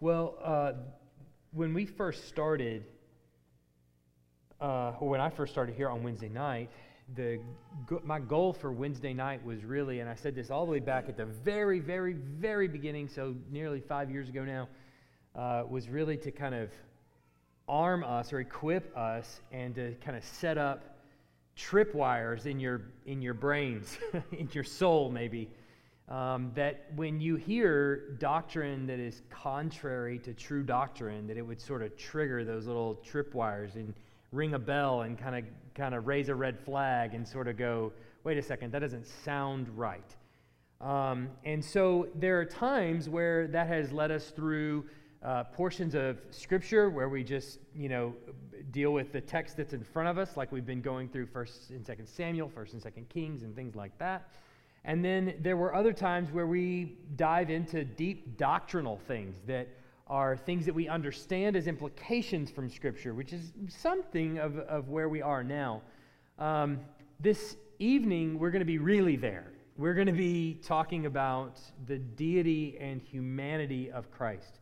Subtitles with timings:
[0.00, 0.72] Well, uh,
[1.52, 2.84] when we first started,
[4.60, 6.68] uh, or when I first started here on Wednesday night,
[7.14, 7.38] the
[8.02, 11.08] my goal for Wednesday night was really, and I said this all the way back
[11.08, 14.68] at the very, very, very beginning, so nearly five years ago now,
[15.36, 16.70] uh, was really to kind of
[17.68, 20.96] arm us or equip us and to kind of set up
[21.56, 23.96] tripwires in your in your brains,
[24.32, 25.50] in your soul, maybe.
[26.08, 31.60] Um, that when you hear doctrine that is contrary to true doctrine, that it would
[31.60, 33.94] sort of trigger those little tripwires and
[34.30, 35.44] ring a bell and kind of
[35.74, 39.06] kind of raise a red flag and sort of go, wait a second, that doesn't
[39.06, 40.14] sound right.
[40.80, 44.84] Um, and so there are times where that has led us through
[45.22, 48.14] uh, portions of Scripture where we just, you know,
[48.70, 51.70] deal with the text that's in front of us, like we've been going through First
[51.70, 54.28] and Second Samuel, First and Second Kings, and things like that.
[54.84, 59.68] And then there were other times where we dive into deep doctrinal things that
[60.06, 65.08] are things that we understand as implications from Scripture, which is something of, of where
[65.08, 65.80] we are now.
[66.38, 66.80] Um,
[67.18, 69.52] this evening, we're going to be really there.
[69.76, 74.60] We're going to be talking about the deity and humanity of Christ,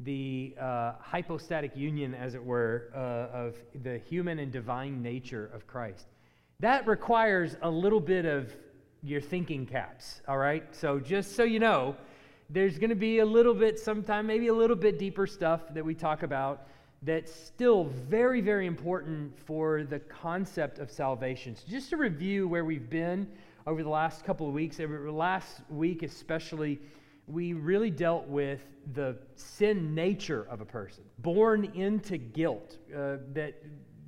[0.00, 5.66] the uh, hypostatic union, as it were, uh, of the human and divine nature of
[5.68, 6.08] Christ.
[6.58, 8.54] That requires a little bit of
[9.02, 10.64] your thinking caps, all right?
[10.74, 11.96] So, just so you know,
[12.48, 15.84] there's going to be a little bit, sometime, maybe a little bit deeper stuff that
[15.84, 16.68] we talk about
[17.02, 21.56] that's still very, very important for the concept of salvation.
[21.56, 23.26] So, just to review where we've been
[23.66, 26.78] over the last couple of weeks, last week especially,
[27.26, 28.60] we really dealt with
[28.94, 33.54] the sin nature of a person, born into guilt, uh, that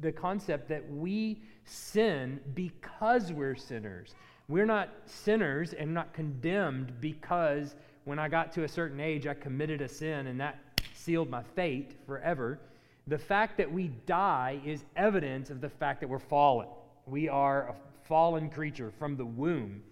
[0.01, 4.15] the concept that we sin because we're sinners.
[4.49, 9.35] We're not sinners and not condemned because when I got to a certain age, I
[9.35, 10.59] committed a sin and that
[10.95, 12.59] sealed my fate forever.
[13.07, 16.69] The fact that we die is evidence of the fact that we're fallen.
[17.07, 17.75] We are a
[18.07, 19.83] fallen creature from the womb.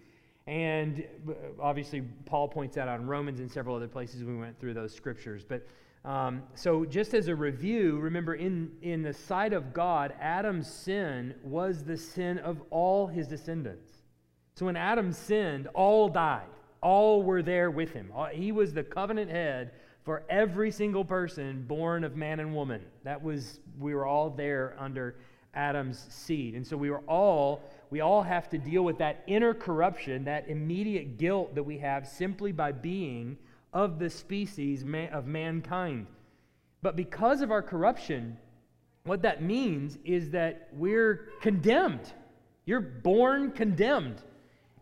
[0.45, 4.59] And uh, obviously, Paul points that out in Romans and several other places we went
[4.59, 5.43] through those scriptures.
[5.47, 5.65] But
[6.03, 11.33] um, so, just as a review, remember in, in the sight of God, Adam's sin
[11.43, 13.92] was the sin of all his descendants.
[14.55, 16.47] So, when Adam sinned, all died
[16.83, 18.11] all were there with him.
[18.33, 19.71] He was the covenant head
[20.03, 22.81] for every single person born of man and woman.
[23.03, 25.15] That was, we were all there under
[25.55, 26.55] Adam's seed.
[26.55, 30.49] And so we were all, we all have to deal with that inner corruption, that
[30.49, 33.37] immediate guilt that we have simply by being
[33.71, 36.05] of the species of mankind.
[36.81, 38.37] But because of our corruption,
[39.05, 42.11] what that means is that we're condemned.
[42.65, 44.21] You're born condemned.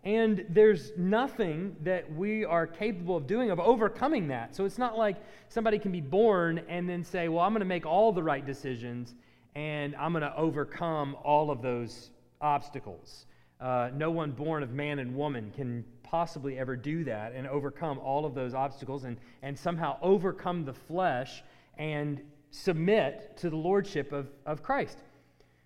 [0.03, 4.55] And there's nothing that we are capable of doing of overcoming that.
[4.55, 5.17] So it's not like
[5.49, 8.43] somebody can be born and then say, well, I'm going to make all the right
[8.43, 9.13] decisions
[9.53, 13.25] and I'm going to overcome all of those obstacles.
[13.59, 17.99] Uh, no one born of man and woman can possibly ever do that and overcome
[17.99, 21.43] all of those obstacles and, and somehow overcome the flesh
[21.77, 24.97] and submit to the lordship of, of Christ.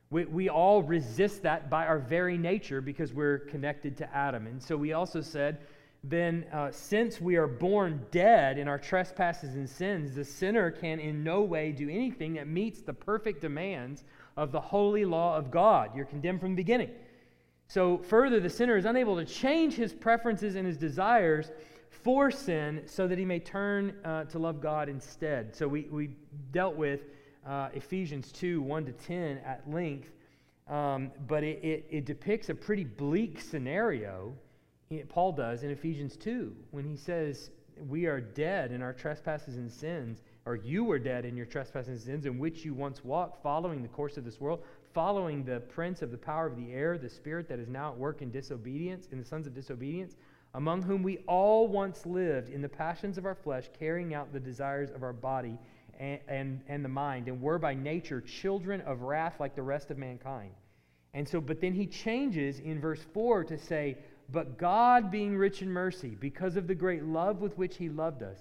[0.09, 4.47] We, we all resist that by our very nature because we're connected to Adam.
[4.47, 5.59] And so we also said,
[6.03, 10.99] then uh, since we are born dead in our trespasses and sins, the sinner can
[10.99, 14.03] in no way do anything that meets the perfect demands
[14.38, 15.95] of the holy law of God.
[15.95, 16.91] You're condemned from the beginning.
[17.67, 21.51] So, further, the sinner is unable to change his preferences and his desires
[21.89, 25.55] for sin so that he may turn uh, to love God instead.
[25.55, 26.11] So, we, we
[26.51, 27.01] dealt with
[27.45, 30.09] uh, Ephesians 2 1 to 10 at length,
[30.67, 34.33] um, but it, it, it, depicts a pretty bleak scenario.
[34.89, 37.51] It, Paul does in Ephesians 2 when he says,
[37.88, 41.89] We are dead in our trespasses and sins, or you were dead in your trespasses
[41.89, 44.63] and sins, in which you once walked, following the course of this world,
[44.94, 47.97] following the prince of the power of the air, the spirit that is now at
[47.97, 50.16] work in disobedience, in the sons of disobedience
[50.55, 54.39] among whom we all once lived in the passions of our flesh, carrying out the
[54.39, 55.58] desires of our body
[56.00, 59.92] and, and, and the mind, and were by nature children of wrath like the rest
[59.92, 60.52] of mankind.
[61.14, 63.97] And so, but then he changes in verse 4 to say,
[64.32, 68.22] But God, being rich in mercy, because of the great love with which he loved
[68.22, 68.40] us,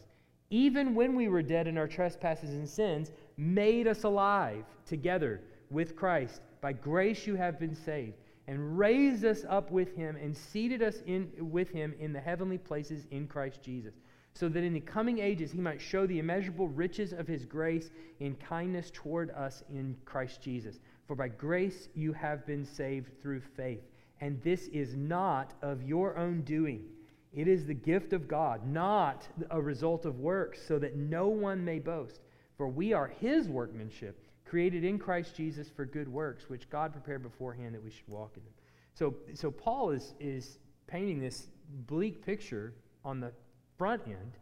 [0.50, 5.40] even when we were dead in our trespasses and sins, made us alive together
[5.70, 6.40] with Christ.
[6.60, 8.14] By grace you have been saved,
[8.46, 12.58] and raised us up with him, and seated us in, with him in the heavenly
[12.58, 13.94] places in Christ Jesus
[14.34, 17.90] so that in the coming ages he might show the immeasurable riches of his grace
[18.18, 20.80] in kindness toward us in Christ Jesus.
[21.06, 23.82] For by grace you have been saved through faith.
[24.20, 26.84] And this is not of your own doing.
[27.32, 31.64] It is the gift of God, not a result of works, so that no one
[31.64, 32.20] may boast.
[32.56, 37.22] For we are his workmanship, created in Christ Jesus for good works, which God prepared
[37.22, 38.52] beforehand that we should walk in them.
[38.94, 41.48] So, so Paul is, is painting this
[41.86, 42.72] bleak picture
[43.04, 43.32] on the
[43.78, 44.32] front end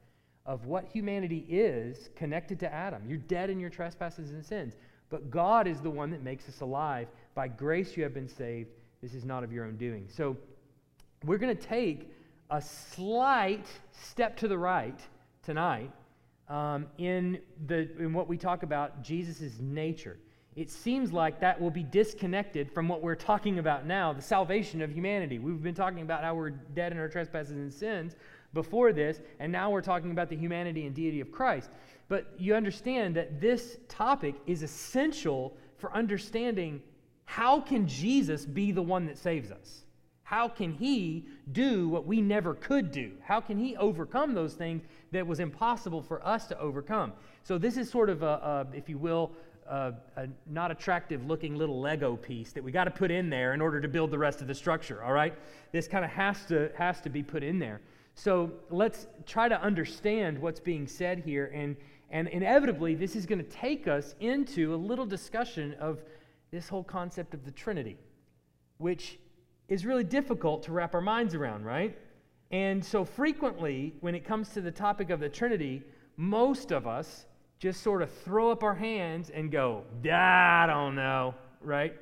[0.44, 3.02] of what humanity is connected to Adam.
[3.06, 4.75] You're dead in your trespasses and sins.
[5.08, 7.08] But God is the one that makes us alive.
[7.34, 8.70] By grace you have been saved.
[9.02, 10.08] This is not of your own doing.
[10.08, 10.37] So
[11.25, 12.11] we're going to take
[12.50, 14.99] a slight step to the right
[15.43, 15.90] tonight
[16.49, 20.19] um, in, the, in what we talk about Jesus' nature.
[20.55, 24.82] It seems like that will be disconnected from what we're talking about now, the salvation
[24.82, 25.38] of humanity.
[25.38, 28.17] We've been talking about how we're dead in our trespasses and sins
[28.54, 31.70] before this, and now we're talking about the humanity and deity of Christ.
[32.08, 36.82] But you understand that this topic is essential for understanding
[37.25, 39.84] how can Jesus be the one that saves us?
[40.22, 43.12] How can he do what we never could do?
[43.22, 47.12] How can he overcome those things that was impossible for us to overcome?
[47.43, 48.26] So this is sort of a,
[48.72, 49.32] a if you will,
[49.69, 53.54] a, a, not attractive looking little Lego piece that we got to put in there
[53.54, 55.34] in order to build the rest of the structure, all right?
[55.70, 57.81] This kind of has to, has to be put in there.
[58.14, 61.50] So let's try to understand what's being said here.
[61.55, 61.76] And,
[62.11, 66.03] and inevitably, this is going to take us into a little discussion of
[66.50, 67.97] this whole concept of the Trinity,
[68.79, 69.19] which
[69.69, 71.97] is really difficult to wrap our minds around, right?
[72.50, 75.82] And so frequently, when it comes to the topic of the Trinity,
[76.19, 77.26] most of us
[77.59, 81.94] just sort of throw up our hands and go, I don't know, right?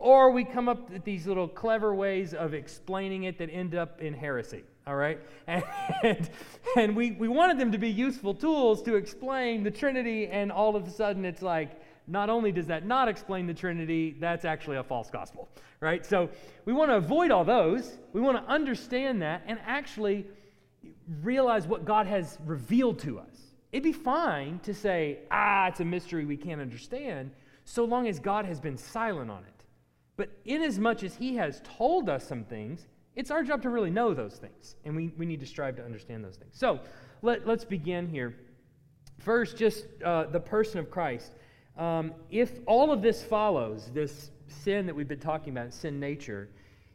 [0.00, 4.00] Or we come up with these little clever ways of explaining it that end up
[4.00, 5.18] in heresy all right?
[5.46, 5.64] And,
[6.76, 10.76] and we, we wanted them to be useful tools to explain the Trinity, and all
[10.76, 14.76] of a sudden it's like, not only does that not explain the Trinity, that's actually
[14.76, 15.48] a false gospel,
[15.80, 16.04] right?
[16.04, 16.28] So
[16.64, 17.98] we want to avoid all those.
[18.12, 20.26] We want to understand that and actually
[21.22, 23.36] realize what God has revealed to us.
[23.70, 27.30] It'd be fine to say, ah, it's a mystery we can't understand,
[27.64, 29.64] so long as God has been silent on it.
[30.16, 34.14] But inasmuch as He has told us some things, it's our job to really know
[34.14, 36.54] those things, and we, we need to strive to understand those things.
[36.56, 36.80] So
[37.20, 38.34] let, let's begin here.
[39.18, 41.32] First, just uh, the person of Christ.
[41.76, 46.48] Um, if all of this follows, this sin that we've been talking about, sin nature,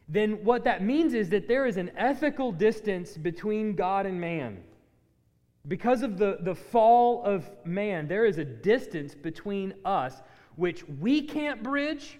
[0.08, 4.62] then what that means is that there is an ethical distance between God and man.
[5.66, 10.22] Because of the, the fall of man, there is a distance between us
[10.56, 12.18] which we can't bridge,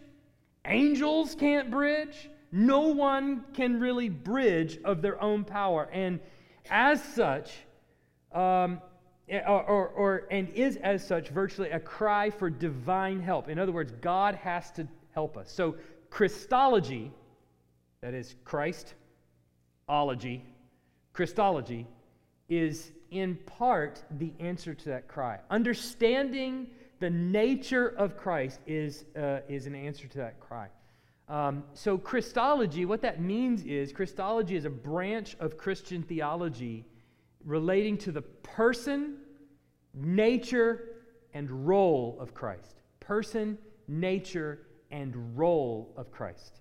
[0.65, 5.89] angels can't bridge, no one can really bridge of their own power.
[5.93, 6.21] And
[6.71, 7.53] as such,
[8.33, 8.81] um,
[9.29, 13.49] eh, or, or, or, and is as such virtually a cry for divine help.
[13.49, 15.53] In other words, God has to help us.
[15.53, 15.77] So,
[16.11, 17.13] Christology,
[18.01, 20.45] that is Christology,
[21.13, 21.87] Christology,
[22.49, 25.39] is in part the answer to that cry.
[25.51, 26.69] Understanding
[27.01, 30.69] the nature of Christ is, uh, is an answer to that cry.
[31.29, 36.87] Um, so, Christology, what that means is Christology is a branch of Christian theology
[37.45, 39.19] relating to the person,
[39.95, 40.97] nature,
[41.35, 42.81] and role of Christ.
[43.01, 43.59] Person,
[43.89, 44.61] nature,
[44.91, 46.61] and role of Christ.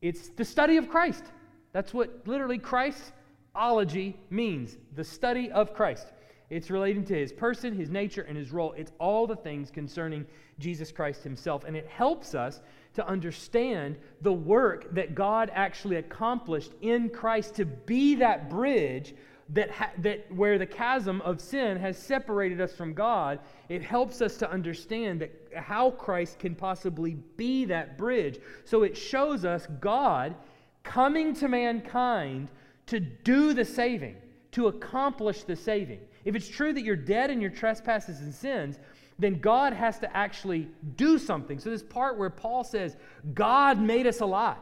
[0.00, 1.24] It's the study of Christ.
[1.72, 6.12] That's what literally Christology means the study of Christ.
[6.50, 8.72] It's relating to his person, his nature, and his role.
[8.76, 10.26] It's all the things concerning
[10.58, 11.64] Jesus Christ himself.
[11.64, 12.60] And it helps us
[12.94, 19.14] to understand the work that God actually accomplished in Christ to be that bridge
[19.50, 23.40] that, ha- that where the chasm of sin has separated us from God.
[23.68, 28.38] It helps us to understand that how Christ can possibly be that bridge.
[28.64, 30.34] So it shows us God
[30.82, 32.48] coming to mankind
[32.86, 34.16] to do the saving,
[34.52, 36.00] to accomplish the saving.
[36.24, 38.78] If it's true that you're dead in your trespasses and sins,
[39.18, 41.58] then God has to actually do something.
[41.58, 42.96] So, this part where Paul says,
[43.32, 44.58] God made us alive,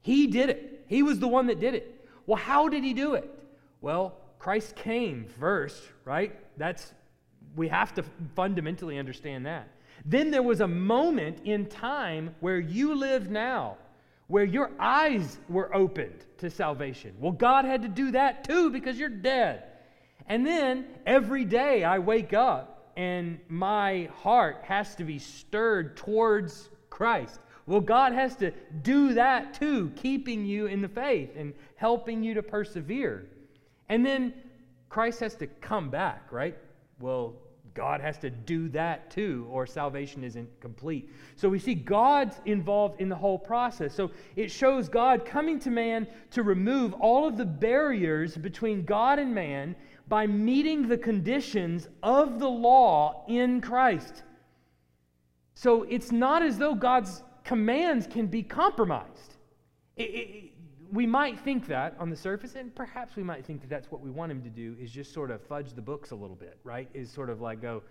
[0.00, 0.84] He did it.
[0.86, 2.08] He was the one that did it.
[2.26, 3.28] Well, how did He do it?
[3.80, 6.34] Well, Christ came first, right?
[6.56, 6.92] That's,
[7.56, 8.04] we have to
[8.34, 9.68] fundamentally understand that.
[10.04, 13.76] Then there was a moment in time where you live now,
[14.28, 17.14] where your eyes were opened to salvation.
[17.20, 19.64] Well, God had to do that too because you're dead.
[20.26, 26.68] And then every day I wake up and my heart has to be stirred towards
[26.90, 27.40] Christ.
[27.66, 28.50] Well, God has to
[28.82, 33.26] do that too, keeping you in the faith and helping you to persevere.
[33.88, 34.34] And then
[34.88, 36.56] Christ has to come back, right?
[36.98, 37.36] Well,
[37.74, 41.10] God has to do that too, or salvation isn't complete.
[41.36, 43.94] So we see God's involved in the whole process.
[43.94, 49.18] So it shows God coming to man to remove all of the barriers between God
[49.18, 49.76] and man
[50.10, 54.24] by meeting the conditions of the law in Christ.
[55.54, 59.36] So it's not as though God's commands can be compromised.
[59.96, 60.52] It, it,
[60.92, 64.00] we might think that on the surface, and perhaps we might think that that's what
[64.00, 66.58] we want him to do, is just sort of fudge the books a little bit,
[66.64, 66.88] right?
[66.92, 67.82] Is sort of like go,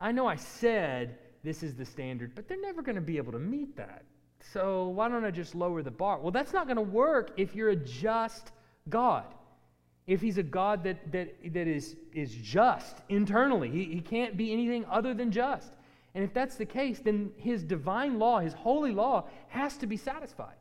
[0.00, 3.32] I know I said this is the standard, but they're never going to be able
[3.32, 4.04] to meet that.
[4.40, 6.18] So why don't I just lower the bar?
[6.18, 8.52] Well, that's not going to work if you're a just
[8.88, 9.34] God.
[10.08, 14.54] If he's a God that, that, that is, is just internally, he, he can't be
[14.54, 15.70] anything other than just.
[16.14, 19.98] And if that's the case, then his divine law, his holy law, has to be
[19.98, 20.56] satisfied.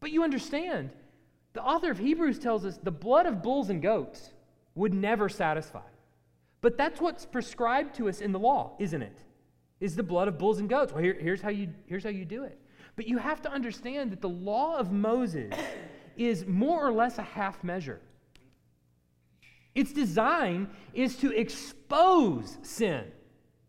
[0.00, 0.94] But you understand,
[1.52, 4.30] the author of Hebrews tells us the blood of bulls and goats
[4.74, 5.82] would never satisfy.
[6.62, 9.18] But that's what's prescribed to us in the law, isn't it?
[9.80, 10.94] Is the blood of bulls and goats.
[10.94, 12.58] Well, here, here's, how you, here's how you do it.
[12.96, 15.52] But you have to understand that the law of Moses
[16.16, 18.00] is more or less a half measure.
[19.74, 23.04] Its design is to expose sin.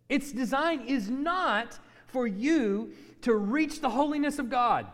[0.10, 2.92] Its design is not for you
[3.22, 4.86] to reach the holiness of God.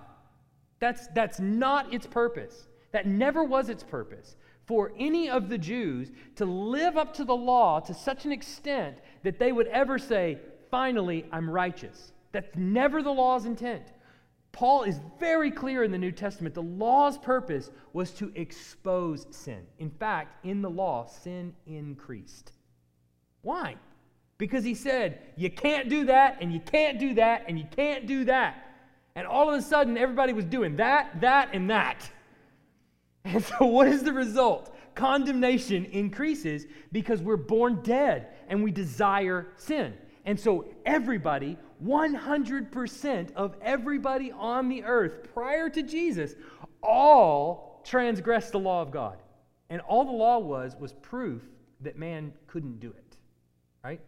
[0.79, 2.67] That's, that's not its purpose.
[2.91, 4.35] That never was its purpose.
[4.65, 8.99] For any of the Jews to live up to the law to such an extent
[9.23, 10.37] that they would ever say,
[10.69, 12.13] finally, I'm righteous.
[12.31, 13.91] That's never the law's intent.
[14.51, 16.55] Paul is very clear in the New Testament.
[16.55, 19.61] The law's purpose was to expose sin.
[19.77, 22.51] In fact, in the law, sin increased.
[23.41, 23.75] Why?
[24.37, 28.07] Because he said, you can't do that, and you can't do that, and you can't
[28.07, 28.65] do that.
[29.15, 32.09] And all of a sudden, everybody was doing that, that, and that.
[33.25, 34.73] And so, what is the result?
[34.95, 39.93] Condemnation increases because we're born dead and we desire sin.
[40.25, 46.35] And so, everybody, 100% of everybody on the earth prior to Jesus,
[46.83, 49.17] all transgressed the law of God.
[49.69, 51.43] And all the law was was proof
[51.81, 53.17] that man couldn't do it.
[53.83, 54.01] Right?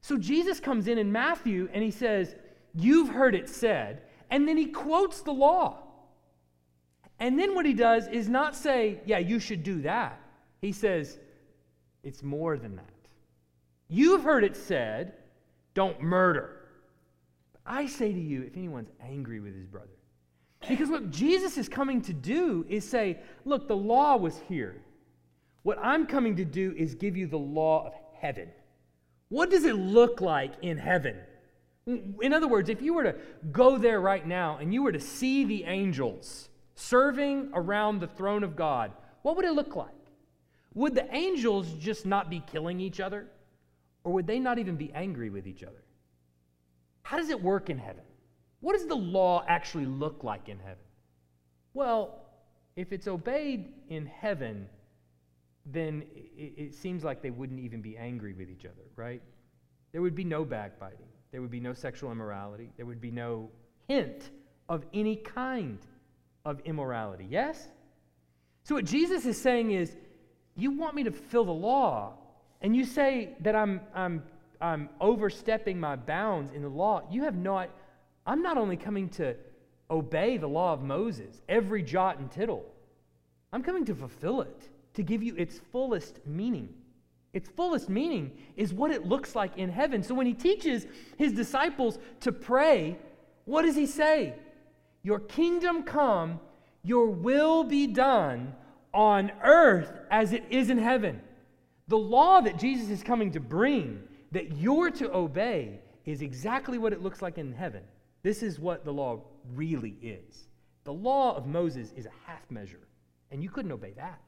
[0.00, 2.34] So, Jesus comes in in Matthew and he says,
[2.74, 4.02] You've heard it said.
[4.30, 5.84] And then he quotes the law.
[7.18, 10.20] And then what he does is not say, yeah, you should do that.
[10.60, 11.18] He says,
[12.02, 12.90] it's more than that.
[13.88, 15.14] You've heard it said,
[15.74, 16.60] don't murder.
[17.66, 19.88] I say to you, if anyone's angry with his brother,
[20.68, 24.82] because what Jesus is coming to do is say, look, the law was here.
[25.62, 28.48] What I'm coming to do is give you the law of heaven.
[29.28, 31.16] What does it look like in heaven?
[31.86, 33.16] In other words, if you were to
[33.52, 38.42] go there right now and you were to see the angels, serving around the throne
[38.42, 39.88] of God, what would it look like?
[40.74, 43.26] Would the angels just not be killing each other?
[44.04, 45.82] Or would they not even be angry with each other?
[47.02, 48.04] How does it work in heaven?
[48.60, 50.84] What does the law actually look like in heaven?
[51.74, 52.24] Well,
[52.76, 54.68] if it's obeyed in heaven,
[55.66, 59.22] then it, it, seems like they wouldn't even be angry with each other, right?
[59.92, 61.06] There would be no backbiting.
[61.30, 62.70] There would be no sexual immorality.
[62.76, 63.50] There would be no
[63.88, 64.30] hint
[64.68, 65.78] of any kind
[66.44, 67.26] of immorality.
[67.28, 67.68] Yes?
[68.62, 69.96] So, what Jesus is saying is,
[70.56, 72.14] you want me to fulfill the law,
[72.64, 74.22] and you say that I'm, I'm,
[74.58, 77.02] I'm overstepping my bounds in the law.
[77.10, 77.68] You have not,
[78.26, 79.36] I'm not only coming to
[79.90, 82.64] obey the law of Moses, every jot and tittle,
[83.52, 86.70] I'm coming to fulfill it, to give you its fullest meaning.
[87.34, 90.02] Its fullest meaning is what it looks like in heaven.
[90.02, 90.86] So when he teaches
[91.18, 92.96] his disciples to pray,
[93.44, 94.32] what does he say?
[95.02, 96.40] Your kingdom come,
[96.82, 98.54] your will be done
[98.94, 101.20] on earth as it is in heaven.
[101.88, 106.92] The law that Jesus is coming to bring, that you're to obey, is exactly what
[106.92, 107.82] it looks like in heaven.
[108.22, 109.20] This is what the law
[109.54, 110.48] really is.
[110.84, 112.88] The law of Moses is a half measure,
[113.30, 114.20] and you couldn't obey that,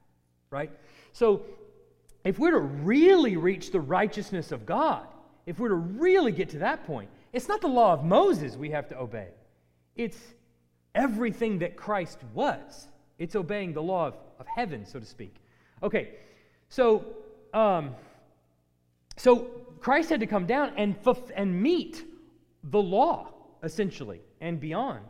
[0.50, 0.70] right?
[1.12, 1.42] So,
[2.24, 5.06] if we're to really reach the righteousness of God,
[5.46, 8.70] if we're to really get to that point, it's not the law of Moses we
[8.70, 9.28] have to obey.
[9.94, 10.18] It's
[10.94, 12.88] everything that Christ was.
[13.18, 15.36] It's obeying the law of, of heaven, so to speak.
[15.82, 16.14] Okay,
[16.68, 17.04] so
[17.56, 17.94] um,
[19.16, 20.94] so Christ had to come down and
[21.34, 22.04] and meet
[22.64, 23.32] the law
[23.62, 25.06] essentially and beyond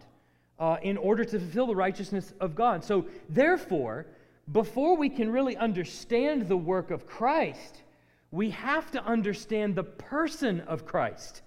[0.59, 2.85] uh, in order to fulfill the righteousness of God.
[2.85, 4.07] So therefore,
[4.53, 7.83] before we can really understand the work of Christ,
[8.31, 11.43] we have to understand the person of Christ.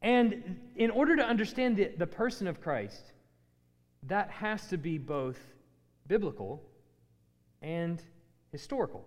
[0.00, 3.12] And in order to understand the, the person of Christ,
[4.04, 5.38] that has to be both
[6.06, 6.62] biblical
[7.62, 8.00] and
[8.52, 9.04] historical.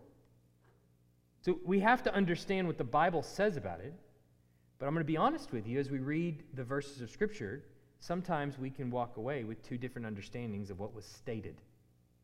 [1.42, 3.94] So we have to understand what the Bible says about it.
[4.80, 7.64] But I'm going to be honest with you as we read the verses of Scripture,
[8.00, 11.56] sometimes we can walk away with two different understandings of what was stated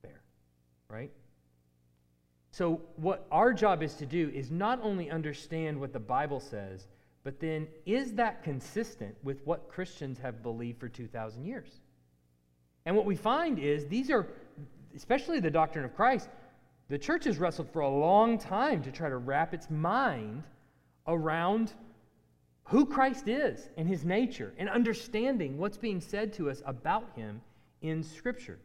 [0.01, 0.21] there,
[0.89, 1.11] right?
[2.51, 6.87] So, what our job is to do is not only understand what the Bible says,
[7.23, 11.69] but then is that consistent with what Christians have believed for 2,000 years?
[12.87, 14.25] And what we find is these are,
[14.95, 16.29] especially the doctrine of Christ,
[16.89, 20.43] the church has wrestled for a long time to try to wrap its mind
[21.07, 21.73] around
[22.63, 27.41] who Christ is and his nature and understanding what's being said to us about him
[27.81, 28.59] in Scripture.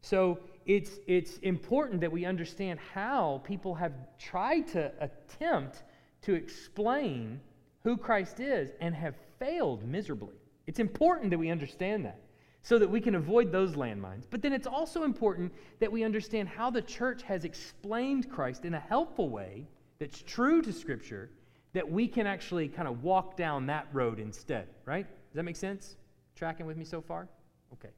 [0.00, 5.82] So it's, it's important that we understand how people have tried to attempt
[6.22, 7.40] to explain
[7.84, 10.36] who Christ is and have failed miserably.
[10.66, 12.18] It's important that we understand that
[12.62, 14.24] so that we can avoid those landmines.
[14.30, 18.74] But then it's also important that we understand how the church has explained Christ in
[18.74, 19.66] a helpful way
[19.98, 21.30] that's true to Scripture
[21.72, 25.06] that we can actually kind of walk down that road instead, right?
[25.06, 25.96] Does that make sense?
[26.36, 27.28] Tracking with me so far?
[27.72, 27.88] Okay.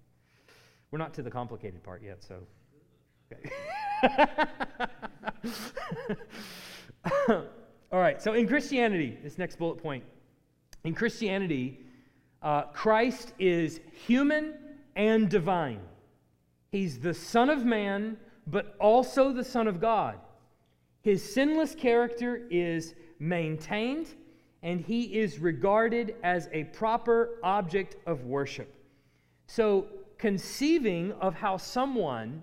[0.91, 2.37] We're not to the complicated part yet, so.
[3.33, 3.51] Okay.
[7.93, 10.05] All right, so in Christianity, this next bullet point,
[10.85, 11.84] in Christianity,
[12.45, 14.55] uh, Christ is human
[14.95, 15.81] and divine.
[16.71, 20.19] He's the Son of Man, but also the Son of God.
[21.01, 24.09] His sinless character is maintained,
[24.63, 28.73] and he is regarded as a proper object of worship.
[29.47, 29.87] So,
[30.19, 32.43] conceiving of how someone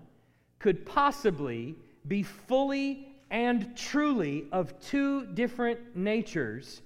[0.60, 1.76] could possibly
[2.08, 6.82] be fully and truly of two different natures,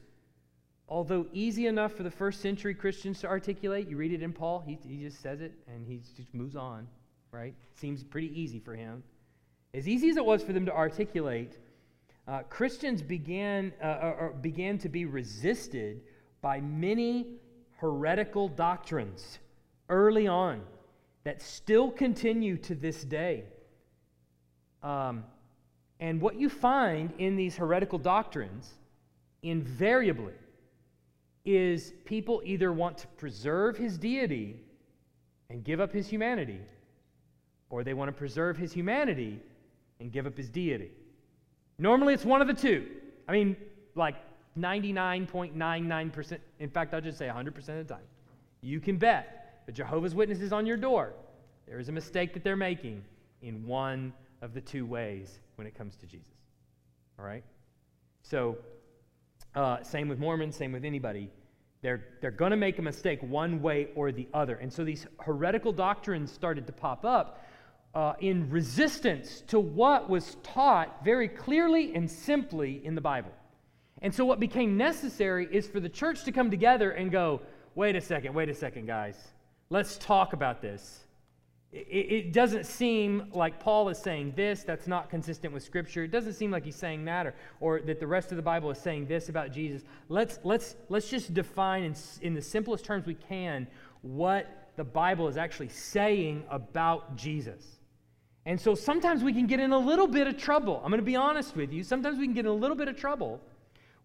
[0.87, 4.63] although easy enough for the first century Christians to articulate, you read it in Paul,
[4.65, 6.87] he, he just says it and he just moves on,
[7.31, 7.53] right?
[7.73, 9.03] Seems pretty easy for him.
[9.73, 11.57] As easy as it was for them to articulate,
[12.27, 16.01] uh, Christians began, uh, or began to be resisted
[16.41, 17.27] by many
[17.77, 19.39] heretical doctrines
[19.89, 20.61] early on
[21.23, 23.43] that still continue to this day.
[24.81, 25.23] Um,
[25.99, 28.71] and what you find in these heretical doctrines,
[29.41, 30.33] invariably,
[31.45, 34.59] is people either want to preserve his deity
[35.50, 36.59] and give up his humanity,
[37.70, 39.39] or they want to preserve his humanity
[40.00, 40.91] and give up his deity.
[41.77, 42.87] Normally, it's one of the two.
[43.27, 43.55] I mean,
[43.96, 44.15] like
[44.57, 46.39] 99.99%.
[46.59, 48.03] In fact, I'll just say 100% of the time.
[48.61, 51.13] You can bet the Jehovah's Witnesses on your door,
[51.67, 53.03] there is a mistake that they're making
[53.41, 56.33] in one of the two ways when it comes to Jesus.
[57.17, 57.43] All right?
[58.22, 58.57] So,
[59.55, 61.29] uh, same with Mormons, same with anybody.
[61.85, 64.55] They're, they're going to make a mistake one way or the other.
[64.55, 67.45] And so these heretical doctrines started to pop up
[67.93, 73.31] uh, in resistance to what was taught very clearly and simply in the Bible.
[74.01, 77.41] And so, what became necessary is for the church to come together and go,
[77.75, 79.15] wait a second, wait a second, guys.
[79.69, 81.04] Let's talk about this.
[81.77, 86.05] It, doesn't seem like Paul is saying this, that's not consistent with Scripture.
[86.05, 88.72] It doesn't seem like he's saying that, or, or that the rest of the Bible
[88.72, 89.81] is saying this about Jesus.
[90.07, 93.68] Let's, let's, let's just define in, in the simplest terms we can
[94.03, 97.79] what the Bible is actually saying about Jesus.
[98.46, 100.79] And so sometimes we can get in a little bit of trouble.
[100.81, 101.83] I'm going to be honest with you.
[101.83, 103.42] Sometimes we can get in a little bit of trouble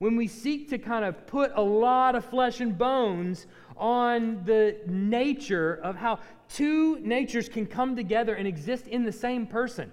[0.00, 4.76] when we seek to kind of put a lot of flesh and bones on the
[4.86, 9.92] nature of how two natures can come together and exist in the same person,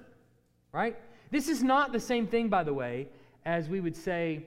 [0.71, 0.95] right?
[1.29, 3.09] This is not the same thing, by the way,
[3.45, 4.45] as we would say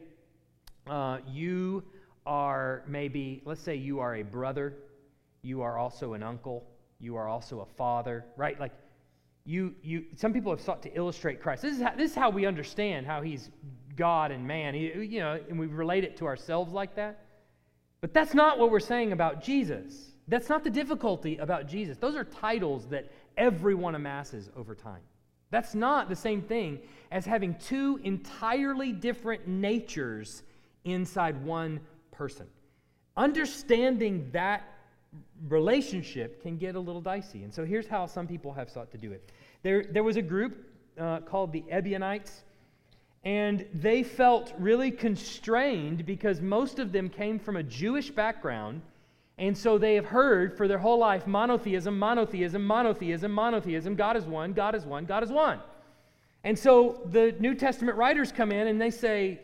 [0.88, 1.84] uh, you
[2.24, 4.74] are maybe, let's say you are a brother,
[5.42, 6.64] you are also an uncle,
[7.00, 8.58] you are also a father, right?
[8.58, 8.72] Like
[9.44, 11.60] you, you, some people have sought to illustrate Christ.
[11.60, 13.50] This is how, this is how we understand how he's
[14.00, 14.74] God and man.
[14.74, 17.26] You know, and we relate it to ourselves like that.
[18.00, 20.12] But that's not what we're saying about Jesus.
[20.26, 21.98] That's not the difficulty about Jesus.
[21.98, 25.02] Those are titles that everyone amasses over time.
[25.50, 26.78] That's not the same thing
[27.10, 30.44] as having two entirely different natures
[30.84, 32.46] inside one person.
[33.18, 34.62] Understanding that
[35.48, 37.42] relationship can get a little dicey.
[37.42, 39.30] And so here's how some people have sought to do it.
[39.62, 40.64] There, there was a group
[40.98, 42.44] uh, called the Ebionites,
[43.24, 48.82] and they felt really constrained because most of them came from a Jewish background.
[49.36, 53.94] And so they have heard for their whole life monotheism, monotheism, monotheism, monotheism.
[53.94, 55.60] God is one, God is one, God is one.
[56.44, 59.40] And so the New Testament writers come in and they say,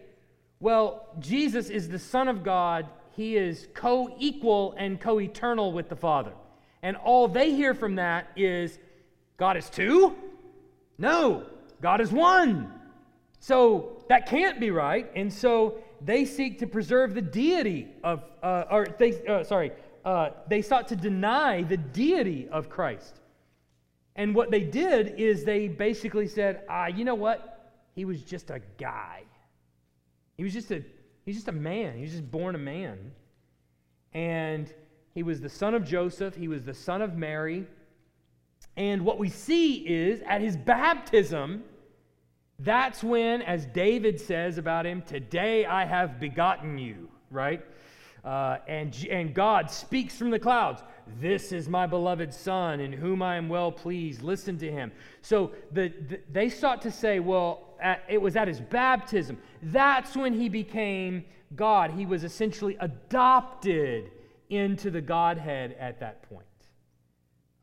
[0.60, 2.86] well, Jesus is the Son of God
[3.16, 6.32] he is co equal and co eternal with the Father.
[6.82, 8.78] And all they hear from that is
[9.38, 10.14] God is two?
[10.98, 11.46] No,
[11.80, 12.72] God is one.
[13.38, 15.10] So that can't be right.
[15.14, 19.72] And so they seek to preserve the deity of, uh, or they, uh, sorry,
[20.04, 23.20] uh, they sought to deny the deity of Christ.
[24.14, 27.72] And what they did is they basically said, ah, you know what?
[27.94, 29.22] He was just a guy.
[30.36, 30.82] He was just a,
[31.24, 31.96] he's just a man.
[31.96, 33.12] He was just born a man.
[34.12, 34.72] And
[35.14, 36.34] he was the son of Joseph.
[36.34, 37.66] He was the son of Mary.
[38.76, 41.64] And what we see is at his baptism,
[42.58, 47.62] that's when, as David says about him, today I have begotten you, right?
[48.24, 50.82] Uh, and, and God speaks from the clouds.
[51.20, 54.22] This is my beloved Son, in whom I am well pleased.
[54.22, 54.90] Listen to him.
[55.22, 59.38] So the, the they sought to say, well, at, it was at his baptism.
[59.62, 61.92] That's when he became God.
[61.92, 64.10] He was essentially adopted
[64.48, 66.46] into the Godhead at that point.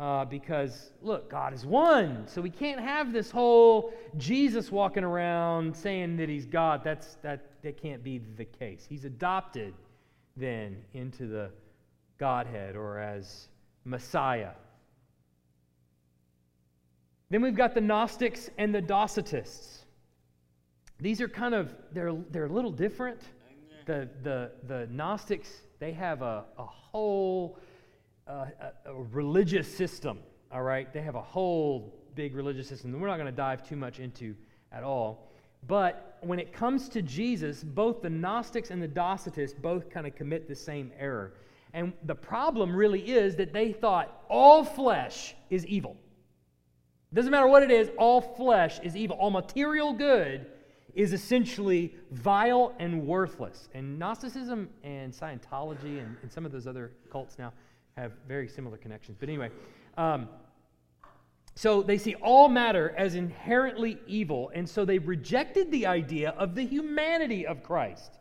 [0.03, 2.27] Uh, because, look, God is one.
[2.27, 6.81] So we can't have this whole Jesus walking around saying that he's God.
[6.83, 8.85] That's, that, that can't be the case.
[8.89, 9.73] He's adopted
[10.35, 11.51] then into the
[12.17, 13.47] Godhead or as
[13.85, 14.51] Messiah.
[17.29, 19.85] Then we've got the Gnostics and the Docetists.
[20.99, 23.21] These are kind of, they're, they're a little different.
[23.85, 27.57] The, the, the Gnostics, they have a, a whole
[28.27, 28.47] a,
[28.85, 30.19] a religious system,
[30.51, 30.91] all right?
[30.93, 33.99] They have a whole big religious system that we're not going to dive too much
[33.99, 34.35] into
[34.71, 35.29] at all.
[35.67, 40.15] But when it comes to Jesus, both the Gnostics and the Docetists both kind of
[40.15, 41.33] commit the same error.
[41.73, 45.97] And the problem really is that they thought all flesh is evil.
[47.13, 49.15] Doesn't matter what it is, all flesh is evil.
[49.17, 50.47] All material good
[50.93, 53.69] is essentially vile and worthless.
[53.73, 57.53] And Gnosticism and Scientology and, and some of those other cults now
[57.97, 59.17] have very similar connections.
[59.19, 59.49] But anyway,
[59.97, 60.27] um,
[61.55, 66.55] so they see all matter as inherently evil, and so they rejected the idea of
[66.55, 68.17] the humanity of Christ,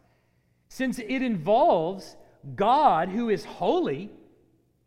[0.69, 2.17] since it involves
[2.55, 4.11] God who is holy,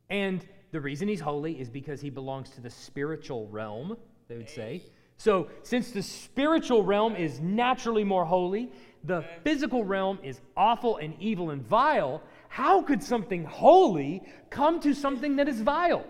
[0.10, 4.50] and the reason he's holy is because he belongs to the spiritual realm, they would
[4.50, 4.84] say.
[5.18, 8.72] So, since the spiritual realm is naturally more holy,
[9.06, 14.94] the physical realm is awful and evil and vile, how could something holy come to
[14.94, 16.06] something that is vile?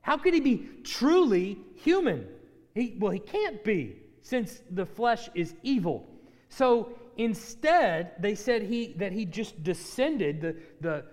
[0.00, 2.26] How could he be truly human?
[2.74, 6.08] He, well, he can't be, since the flesh is evil.
[6.48, 11.04] So instead, they said he, that he just descended, the, the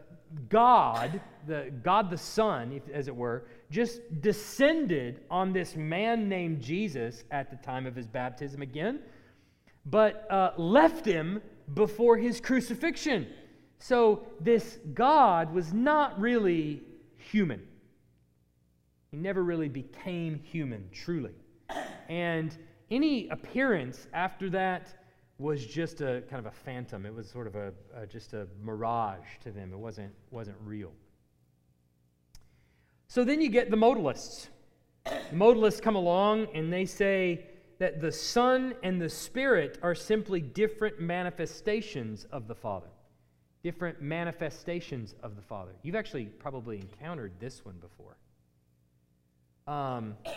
[0.47, 6.61] God, the God the Son, if, as it were, just descended on this man named
[6.61, 8.99] Jesus at the time of his baptism again,
[9.85, 11.41] but uh, left him
[11.73, 13.27] before his crucifixion.
[13.79, 16.83] So this God was not really
[17.17, 17.65] human.
[19.11, 21.33] He never really became human, truly.
[22.09, 22.55] And
[22.91, 24.93] any appearance after that
[25.37, 27.05] was just a kind of a phantom.
[27.05, 29.71] It was sort of a, a just a mirage to them.
[29.71, 30.91] It wasn't, wasn't real.
[33.07, 34.47] So then you get the modalists.
[35.05, 37.45] The modalists come along and they say
[37.79, 42.89] that the Son and the Spirit are simply different manifestations of the Father
[43.63, 45.71] different manifestations of the Father.
[45.83, 48.17] You've actually probably encountered this one before.
[49.67, 50.15] Um,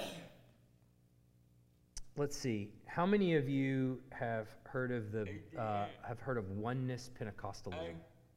[2.17, 2.71] let's see.
[2.87, 5.27] How many of you have heard of the
[5.59, 7.95] uh, have heard of oneness Pentecostalism?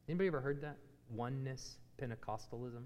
[0.07, 0.77] Anybody ever heard that?
[1.09, 2.83] Oneness Pentecostalism,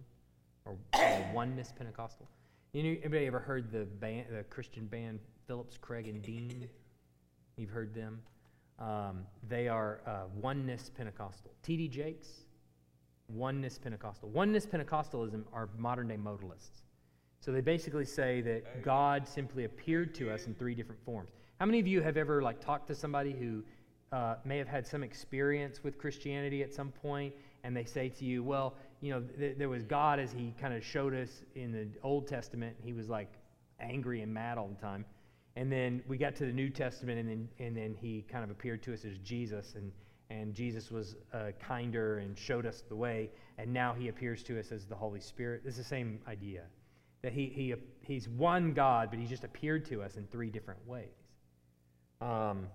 [0.65, 2.27] or, or oneness Pentecostal?
[2.73, 6.69] Anybody ever heard the band, the Christian band Phillips, Craig, and Dean?
[7.57, 8.21] You've heard them.
[8.79, 11.51] Um, they are uh, Oneness Pentecostal.
[11.63, 11.89] T.D.
[11.89, 12.27] Jakes,
[13.27, 14.29] Oneness Pentecostal.
[14.29, 16.83] Oneness Pentecostalism are modern day modalists.
[17.41, 21.31] So they basically say that God simply appeared to us in three different forms.
[21.59, 23.63] How many of you have ever like talked to somebody who
[24.11, 28.25] uh, may have had some experience with Christianity at some point, and they say to
[28.25, 31.71] you, "Well, you know, th- there was God as He kind of showed us in
[31.71, 32.75] the Old Testament.
[32.83, 33.31] He was like
[33.79, 35.05] angry and mad all the time."
[35.59, 38.49] And then we got to the New Testament, and then, and then he kind of
[38.49, 39.91] appeared to us as Jesus, and,
[40.29, 43.29] and Jesus was uh, kinder and showed us the way.
[43.57, 45.63] And now he appears to us as the Holy Spirit.
[45.65, 46.61] It's the same idea
[47.23, 50.79] that he, he, he's one God, but he just appeared to us in three different
[50.87, 51.11] ways.
[52.21, 52.67] Um,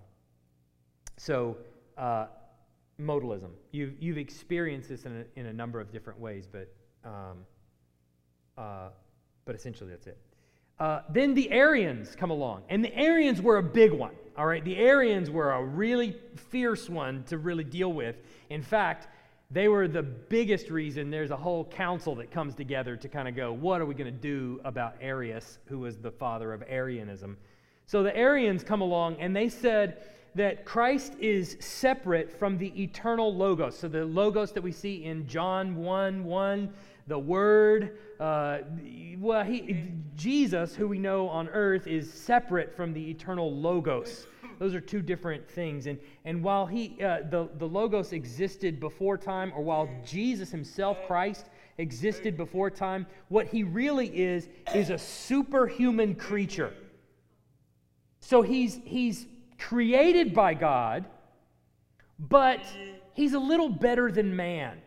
[1.17, 1.57] so,
[1.97, 2.27] uh,
[3.01, 3.49] modalism.
[3.71, 6.71] You've, you've experienced this in a, in a number of different ways, but,
[7.03, 7.37] um,
[8.59, 8.89] uh,
[9.43, 10.19] but essentially that's it.
[10.79, 14.13] Uh, then the Arians come along, and the Arians were a big one.
[14.37, 16.17] All right, the Arians were a really
[16.49, 18.17] fierce one to really deal with.
[18.49, 19.07] In fact,
[19.51, 23.35] they were the biggest reason there's a whole council that comes together to kind of
[23.35, 27.37] go, what are we going to do about Arius, who was the father of Arianism?
[27.85, 30.01] So the Arians come along and they said
[30.33, 33.77] that Christ is separate from the eternal Logos.
[33.77, 36.73] So the Logos that we see in John 1 1,
[37.07, 38.59] the Word, uh,
[39.19, 44.25] well, he, Jesus, who we know on earth, is separate from the eternal Logos.
[44.57, 45.85] Those are two different things.
[45.85, 50.97] And, and while he, uh, the, the Logos existed before time, or while Jesus himself,
[51.07, 56.73] Christ, existed before time, what he really is, is a superhuman creature.
[58.21, 59.27] So he's, he's
[59.59, 61.05] created by God,
[62.17, 62.65] but
[63.13, 64.79] he's a little better than man.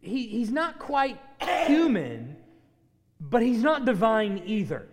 [0.00, 1.18] He, he's not quite
[1.66, 2.36] human,
[3.20, 4.86] but he's not divine either.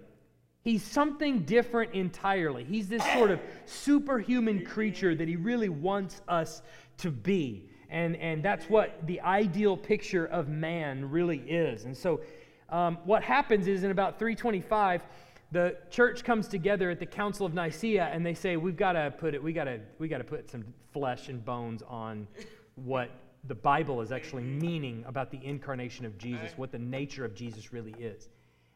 [0.63, 2.63] He's something different entirely.
[2.63, 6.63] He's this sort of superhuman creature that he really wants us
[6.97, 7.69] to be.
[7.89, 11.85] And, and that's what the ideal picture of man really is.
[11.85, 12.21] And so,
[12.69, 15.03] um, what happens is in about 325,
[15.51, 19.13] the church comes together at the Council of Nicaea and they say, We've got to
[19.17, 22.27] put it, we got to we got to put some flesh and bones on
[22.75, 23.11] what
[23.47, 27.71] the Bible is actually meaning about the incarnation of Jesus, what the nature of Jesus
[27.71, 28.29] really is.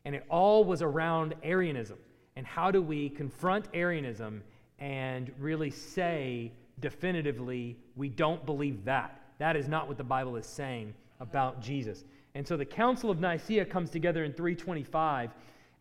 [0.06, 1.98] And it all was around Arianism.
[2.36, 4.44] And how do we confront Arianism
[4.80, 9.20] and really say definitively, we don't believe that?
[9.40, 12.04] That is not what the Bible is saying about Jesus.
[12.36, 15.32] And so the Council of Nicaea comes together in 325,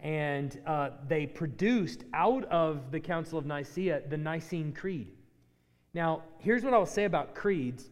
[0.00, 5.12] and uh, they produced out of the Council of Nicaea the Nicene Creed.
[5.94, 7.90] Now, here's what I'll say about creeds,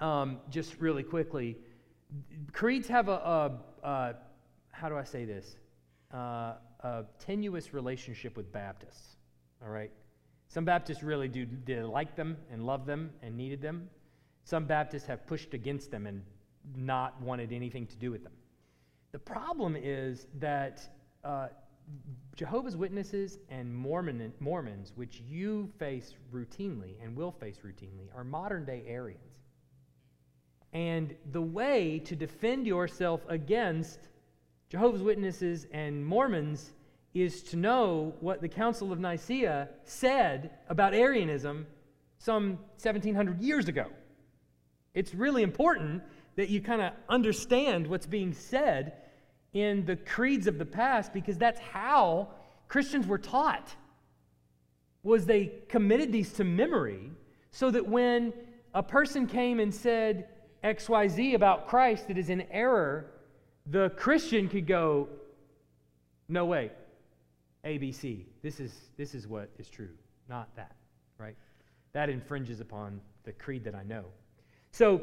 [0.00, 1.56] um, just really quickly.
[2.52, 4.14] Creeds have a, a, a
[4.70, 5.56] how do I say this?
[6.12, 9.16] Uh, a tenuous relationship with Baptists.
[9.62, 9.90] All right?
[10.48, 11.46] Some Baptists really do,
[11.86, 13.88] like them and love them and needed them.
[14.44, 16.22] Some Baptists have pushed against them and
[16.76, 18.32] not wanted anything to do with them.
[19.12, 20.80] The problem is that
[21.24, 21.48] uh,
[22.36, 28.64] Jehovah's Witnesses and Mormon, Mormons, which you face routinely and will face routinely, are modern
[28.64, 29.20] day Arians.
[30.74, 34.00] And the way to defend yourself against
[34.68, 36.74] Jehovah's Witnesses and Mormons
[37.14, 41.68] is to know what the Council of Nicaea said about Arianism
[42.18, 43.86] some 1700 years ago.
[44.94, 46.02] It's really important
[46.34, 48.94] that you kind of understand what's being said
[49.52, 52.30] in the creeds of the past because that's how
[52.66, 53.76] Christians were taught.
[55.04, 57.12] Was they committed these to memory
[57.52, 58.32] so that when
[58.72, 60.26] a person came and said
[60.64, 63.06] XYZ about Christ that is in error,
[63.66, 65.08] the Christian could go,
[66.28, 66.70] no way,
[67.64, 68.24] ABC.
[68.42, 69.90] This is, this is what is true,
[70.28, 70.74] not that,
[71.18, 71.36] right?
[71.92, 74.04] That infringes upon the creed that I know.
[74.70, 75.02] So,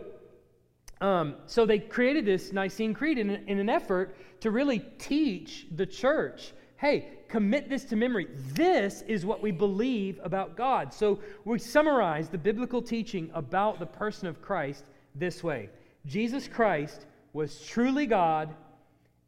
[1.00, 5.86] um, so they created this Nicene Creed in, in an effort to really teach the
[5.86, 8.28] church hey, commit this to memory.
[8.56, 10.91] This is what we believe about God.
[10.91, 15.69] So we summarize the biblical teaching about the person of Christ this way
[16.06, 18.54] Jesus Christ was truly God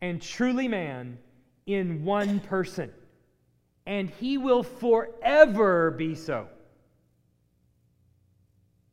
[0.01, 1.17] and truly man
[1.65, 2.91] in one person.
[3.85, 6.47] And he will forever be so.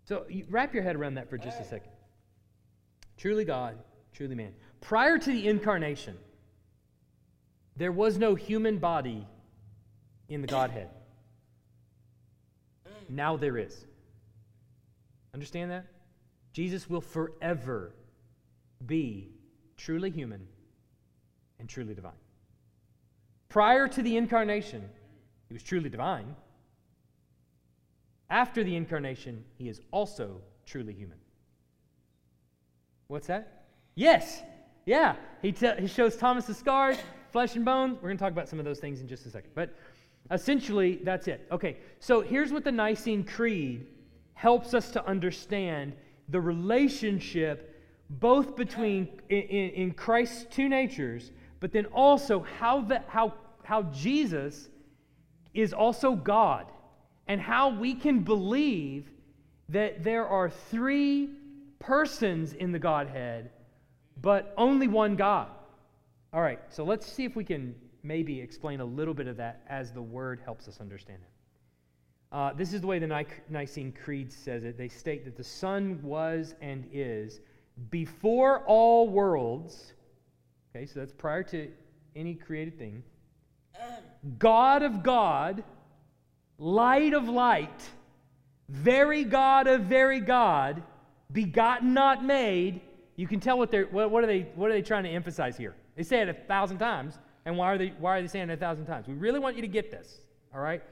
[0.05, 1.93] So wrap your head around that for just a second.
[3.17, 3.79] Truly God,
[4.13, 4.53] truly man.
[4.81, 6.17] Prior to the incarnation,
[7.77, 9.27] there was no human body
[10.29, 10.89] in the Godhead.
[13.09, 13.85] Now there is.
[15.35, 15.87] Understand that?
[16.53, 17.95] Jesus will forever
[18.87, 19.31] be
[19.77, 20.47] truly human
[21.59, 22.13] and truly divine.
[23.49, 24.89] Prior to the incarnation,
[25.49, 26.35] he was truly divine.
[28.29, 31.19] After the incarnation, he is also truly human.
[33.09, 33.65] What's that?
[33.97, 34.43] Yes.
[34.87, 35.17] Yeah.
[35.43, 36.97] He, te- he shows Thomas the scars,
[37.33, 37.97] flesh and bones.
[37.97, 39.51] We're going to talk about some of those things in just a second.
[39.55, 39.75] But
[40.31, 41.47] essentially, that's it.
[41.51, 43.87] Okay, so here's what the Nicene Creed
[44.35, 45.93] helps us to understand
[46.31, 47.67] the relationship
[48.09, 54.69] both between in, in, Christ's two natures, but then also how, the, how, how Jesus
[55.55, 56.67] is also God,
[57.29, 59.11] and how we can believe
[59.69, 61.31] that there are three
[61.79, 63.51] persons in the Godhead,
[64.21, 65.49] but only one God.
[66.33, 69.63] All right, so let's see if we can maybe explain a little bit of that
[69.69, 71.40] as the word helps us understand it.
[72.33, 74.79] Uh, this is the way the Nicene Creed says it.
[74.79, 77.41] They state that the Son was and is
[77.89, 79.95] before all worlds,
[80.75, 81.69] okay, so that's prior to
[82.15, 83.03] any created thing,
[84.39, 85.65] God of God,
[86.59, 87.91] light of light,
[88.69, 90.83] very God of very God,
[91.33, 92.81] begotten, not made.
[93.17, 95.57] You can tell what they're what, what, are they what are they trying to emphasize
[95.57, 95.75] here?
[95.97, 98.55] They say it a thousand times, and why are they why are they saying it
[98.55, 99.09] a thousand times?
[99.09, 100.21] We really want you to get this.
[100.55, 100.83] All right,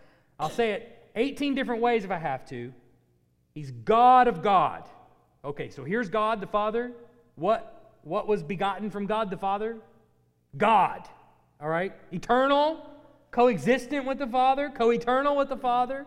[0.41, 2.73] I'll say it 18 different ways if I have to.
[3.55, 4.89] He's God of God.
[5.45, 6.93] Okay, so here's God the Father.
[7.37, 9.79] What, what was begotten from God the Father?
[10.57, 11.09] God.
[11.61, 11.93] All right?
[12.13, 12.89] Eternal,
[13.31, 16.07] coexistent with the Father, co eternal with the Father.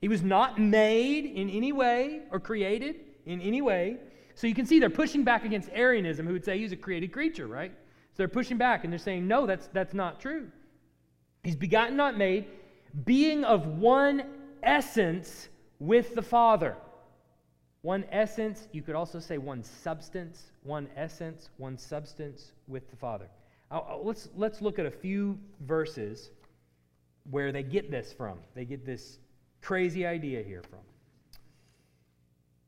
[0.00, 3.98] He was not made in any way or created in any way.
[4.34, 7.12] So you can see they're pushing back against Arianism, who would say he's a created
[7.12, 7.72] creature, right?
[8.12, 10.48] So they're pushing back and they're saying, no, that's, that's not true.
[11.42, 12.46] He's begotten, not made,
[13.04, 14.24] being of one
[14.62, 15.48] essence
[15.78, 16.76] with the Father.
[17.82, 23.28] One essence, you could also say one substance, one essence, one substance with the Father.
[24.02, 26.30] let's, let's look at a few verses
[27.30, 28.38] where they get this from.
[28.54, 29.18] They get this
[29.60, 30.80] crazy idea here from.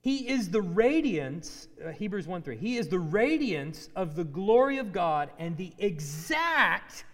[0.01, 2.57] He is the radiance, uh, Hebrews 1 3.
[2.59, 7.05] He is the radiance of the glory of God and the exact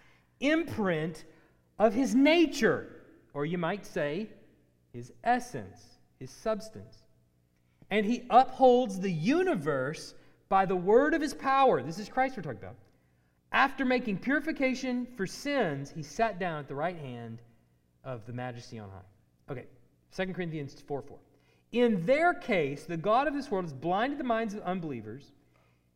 [0.41, 1.23] imprint
[1.79, 2.89] of his nature,
[3.33, 4.27] or you might say,
[4.93, 5.79] his essence,
[6.19, 6.95] his substance
[7.91, 10.15] and he upholds the universe
[10.49, 11.83] by the word of his power.
[11.83, 12.75] This is Christ we're talking about.
[13.51, 17.41] After making purification for sins, he sat down at the right hand
[18.05, 19.51] of the majesty on high.
[19.51, 19.65] Okay,
[20.15, 21.17] 2 Corinthians 4 4.
[21.73, 25.33] In their case, the God of this world has blinded the minds of unbelievers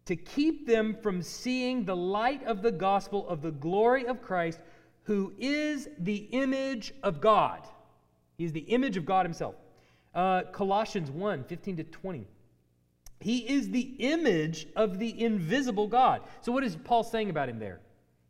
[0.06, 4.60] to keep them from seeing the light of the gospel of the glory of Christ,
[5.04, 7.62] who is the image of God.
[8.38, 9.56] He is the image of God himself.
[10.14, 12.28] Uh, Colossians 1 15 to 20.
[13.20, 16.22] He is the image of the invisible God.
[16.42, 17.80] So, what is Paul saying about him there?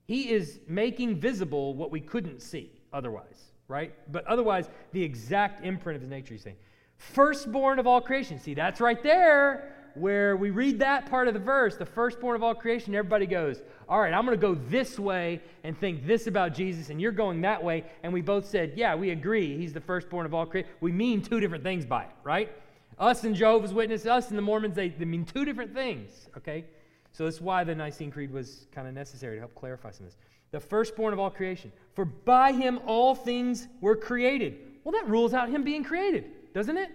[0.06, 3.94] He is making visible what we couldn't see otherwise, right?
[4.12, 6.58] But otherwise, the exact imprint of his nature, he's saying.
[6.98, 8.40] Firstborn of all creation.
[8.40, 12.44] See, that's right there where we read that part of the verse, the firstborn of
[12.44, 16.28] all creation, everybody goes, All right, I'm going to go this way and think this
[16.28, 17.86] about Jesus, and you're going that way.
[18.04, 19.58] And we both said, Yeah, we agree.
[19.58, 20.70] He's the firstborn of all creation.
[20.82, 22.52] We mean two different things by it, right?
[22.98, 26.66] Us and Jehovah's Witnesses, us and the Mormons, they, they mean two different things, okay?
[27.12, 30.12] So that's why the Nicene Creed was kind of necessary to help clarify some of
[30.12, 30.20] this.
[30.52, 31.72] The firstborn of all creation.
[31.94, 34.58] For by him all things were created.
[34.84, 36.92] Well, that rules out him being created, doesn't it?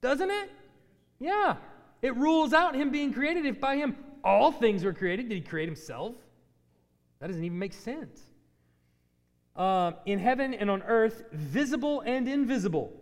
[0.00, 0.50] Doesn't it?
[1.18, 1.56] Yeah.
[2.02, 5.28] It rules out him being created if by him all things were created.
[5.28, 6.14] Did he create himself?
[7.20, 8.20] That doesn't even make sense.
[9.56, 12.92] Uh, in heaven and on earth, visible and invisible,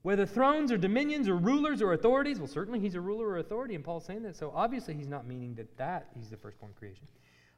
[0.00, 2.38] whether thrones or dominions or rulers or authorities.
[2.38, 4.34] Well, certainly he's a ruler or authority, and Paul's saying that.
[4.34, 7.06] So obviously he's not meaning that that he's the firstborn creation.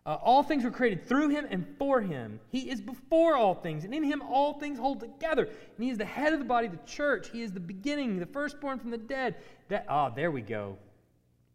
[0.05, 2.41] Uh, all things were created through him and for him.
[2.49, 5.45] He is before all things, and in him all things hold together.
[5.45, 7.31] And he is the head of the body, the church.
[7.31, 9.37] He is the beginning, the firstborn from the dead.
[9.69, 10.77] That ah, oh, there we go.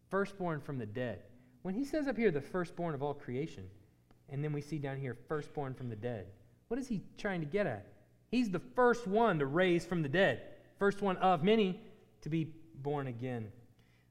[0.10, 1.24] Firstborn from the dead.
[1.64, 3.66] When he says up here, the firstborn of all creation,
[4.30, 6.28] and then we see down here, firstborn from the dead,
[6.70, 7.86] what is he trying to get at?
[8.32, 10.42] He's the first one to raise from the dead,
[10.80, 11.82] first one of many
[12.22, 13.52] to be born again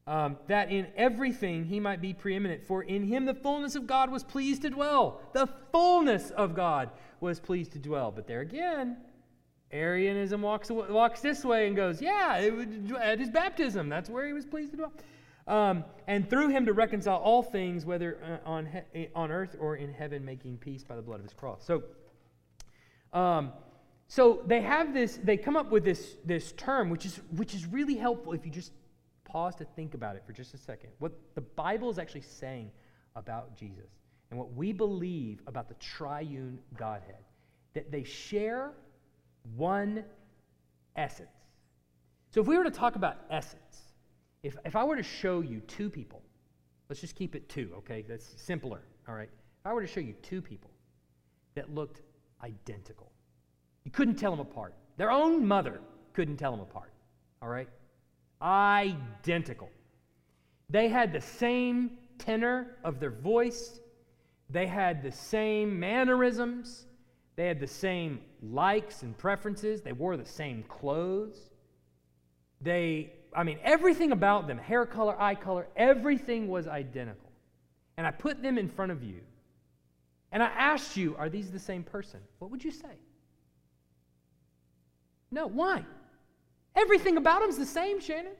[0.07, 2.63] um, that in everything he might be preeminent.
[2.65, 5.21] For in him the fullness of God was pleased to dwell.
[5.33, 6.91] The fullness of God
[7.21, 8.13] was pleased to dwell.
[8.13, 8.99] But there again,
[9.73, 14.33] Arianism walks, walks this way and goes, yeah, it at his baptism, that's where he
[14.33, 14.93] was pleased to dwell.
[15.49, 19.77] Um, and through him to reconcile all things, whether uh, on, he- on earth or
[19.77, 21.65] in heaven, making peace by the blood of his cross.
[21.65, 21.83] So,
[23.13, 23.53] um,
[24.09, 27.67] so they have this, they come up with this, this term, which is, which is
[27.67, 28.73] really helpful if you just
[29.27, 30.91] pause to think about it for just a second.
[30.99, 32.71] What the Bible is actually saying
[33.15, 33.91] about Jesus
[34.31, 37.25] and what we believe about the triune Godhead,
[37.75, 38.73] that they share
[39.57, 40.05] one
[40.97, 41.29] essence.
[42.31, 43.93] So if we were to talk about essence,
[44.43, 46.23] if, if I were to show you two people,
[46.89, 48.05] let's just keep it two, okay?
[48.09, 49.31] That's simpler, all right?
[49.61, 50.71] If I were to show you two people
[51.55, 52.03] that looked
[52.43, 53.11] identical,
[53.85, 54.75] you couldn't tell them apart.
[54.97, 55.81] Their own mother
[56.13, 56.93] couldn't tell them apart,
[57.41, 57.69] all right?
[58.41, 59.71] Identical.
[60.69, 63.81] They had the same tenor of their voice,
[64.51, 66.87] they had the same mannerisms,
[67.37, 71.51] they had the same likes and preferences, they wore the same clothes.
[72.61, 77.31] They, I mean, everything about them hair color, eye color, everything was identical.
[77.99, 79.21] And I put them in front of you.
[80.33, 82.21] And I asked you, are these the same person?
[82.39, 82.99] What would you say?
[85.31, 85.47] No.
[85.47, 85.85] Why?
[86.77, 88.33] Everything about them's the same, Shannon.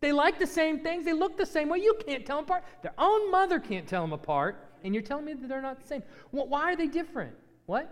[0.00, 1.04] They like the same things.
[1.04, 1.78] They look the same way.
[1.78, 2.64] You can't tell them apart.
[2.82, 4.64] Their own mother can't tell them apart.
[4.84, 6.02] And you're telling me that they're not the same.
[6.30, 7.34] Well, why are they different?
[7.66, 7.90] What?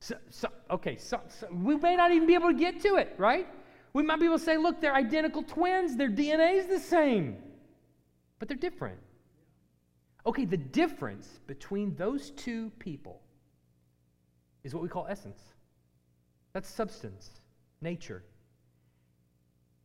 [0.00, 3.14] So, so, okay, so, so we may not even be able to get to it,
[3.18, 3.46] right?
[3.92, 5.96] We might be able to say, look, they're identical twins.
[5.96, 7.36] Their DNA is the same,
[8.38, 8.98] but they're different.
[10.26, 13.22] Okay, the difference between those two people
[14.64, 15.40] is what we call essence.
[16.52, 17.40] That's substance,
[17.80, 18.22] nature.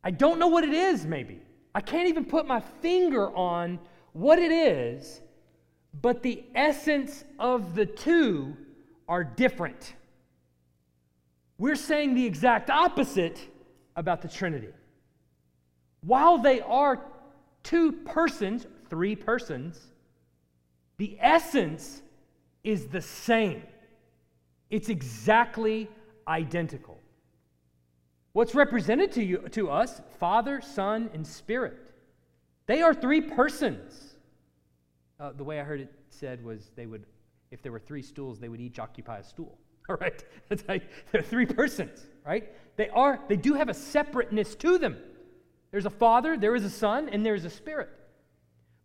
[0.04, 1.40] I don't know what it is, maybe.
[1.74, 3.78] I can't even put my finger on
[4.12, 5.20] what it is,
[6.00, 8.56] but the essence of the two
[9.08, 9.94] are different.
[11.58, 13.38] We're saying the exact opposite
[13.94, 14.72] about the Trinity.
[16.02, 17.00] While they are
[17.62, 19.80] two persons, three persons,
[20.96, 22.02] the essence
[22.64, 23.62] is the same.
[24.70, 25.88] It's exactly
[26.26, 26.98] identical.
[28.32, 31.76] What's represented to you to us, Father, Son, and Spirit.
[32.66, 34.14] They are three persons.
[35.20, 37.04] Uh, the way I heard it said was they would,
[37.50, 39.58] if there were three stools, they would each occupy a stool.
[39.88, 40.78] All right, that's how
[41.10, 42.48] they're three persons, right?
[42.76, 43.20] They are.
[43.28, 44.96] They do have a separateness to them.
[45.70, 47.90] There's a Father, there is a Son, and there is a Spirit.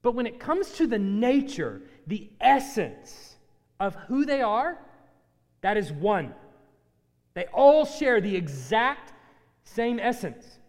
[0.01, 3.35] But when it comes to the nature, the essence
[3.79, 4.77] of who they are,
[5.61, 6.33] that is one.
[7.33, 9.13] They all share the exact
[9.73, 10.59] same essence,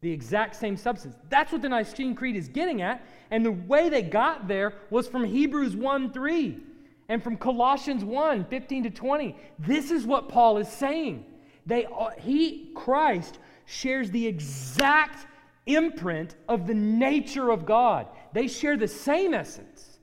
[0.00, 1.16] the exact same substance.
[1.28, 3.04] That's what the Nicene Creed is getting at.
[3.30, 6.58] And the way they got there was from Hebrews 1 3
[7.08, 9.36] and from Colossians 1 15 to 20.
[9.58, 11.24] This is what Paul is saying.
[11.66, 11.86] They,
[12.18, 15.26] he, Christ, shares the exact
[15.66, 18.06] imprint of the nature of God.
[18.32, 19.98] They share the same essence.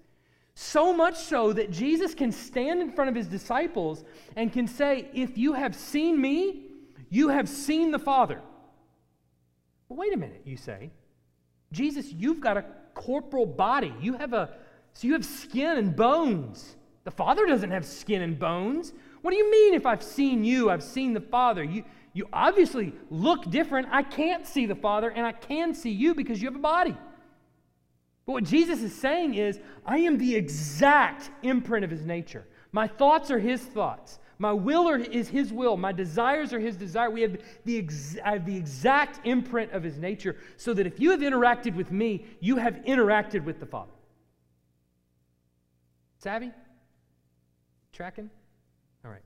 [0.53, 4.03] So much so that Jesus can stand in front of his disciples
[4.35, 6.64] and can say, If you have seen me,
[7.09, 8.41] you have seen the Father.
[9.89, 10.91] Wait a minute, you say.
[11.71, 13.93] Jesus, you've got a corporal body.
[13.99, 14.49] You have a
[14.93, 16.77] so you have skin and bones.
[17.03, 18.93] The Father doesn't have skin and bones.
[19.21, 21.63] What do you mean if I've seen you, I've seen the Father?
[21.63, 21.83] You
[22.13, 23.89] you obviously look different.
[23.91, 26.95] I can't see the Father and I can see you because you have a body.
[28.25, 32.47] But what Jesus is saying is, I am the exact imprint of his nature.
[32.71, 34.19] My thoughts are his thoughts.
[34.37, 35.77] My will is his will.
[35.77, 37.09] My desires are his desire.
[37.09, 41.11] We have the, ex- have the exact imprint of his nature so that if you
[41.11, 43.91] have interacted with me, you have interacted with the Father.
[46.19, 46.51] Savvy?
[47.93, 48.29] Tracking?
[49.05, 49.21] All right.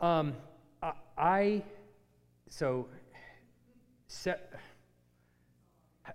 [0.00, 0.34] Um,
[1.18, 1.62] I,
[2.48, 2.86] so
[4.06, 4.54] set,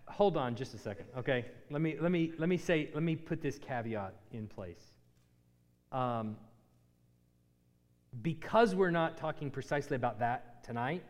[0.07, 1.45] hold on just a second, okay?
[1.69, 4.83] Let me let me let me say let me put this caveat in place.
[5.91, 6.35] Um,
[8.23, 11.03] because we're not talking precisely about that tonight,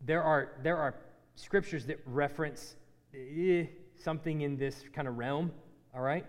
[0.00, 0.94] there are there are
[1.34, 2.76] scriptures that reference
[3.14, 3.64] eh,
[3.98, 5.50] something in this kind of realm.
[5.92, 6.24] All right,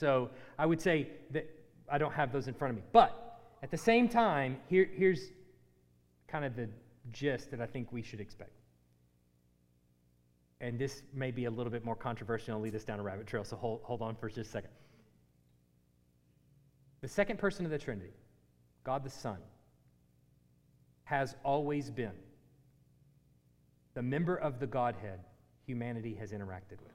[0.00, 1.46] so I would say that
[1.90, 3.25] I don't have those in front of me, but
[3.66, 5.32] at the same time, here, here's
[6.28, 6.68] kind of the
[7.10, 8.52] gist that I think we should expect.
[10.60, 13.26] And this may be a little bit more controversial and lead us down a rabbit
[13.26, 14.70] trail, so hold, hold on for just a second.
[17.00, 18.12] The second person of the Trinity,
[18.84, 19.38] God the Son,
[21.02, 22.14] has always been
[23.94, 25.18] the member of the Godhead
[25.66, 26.94] humanity has interacted with.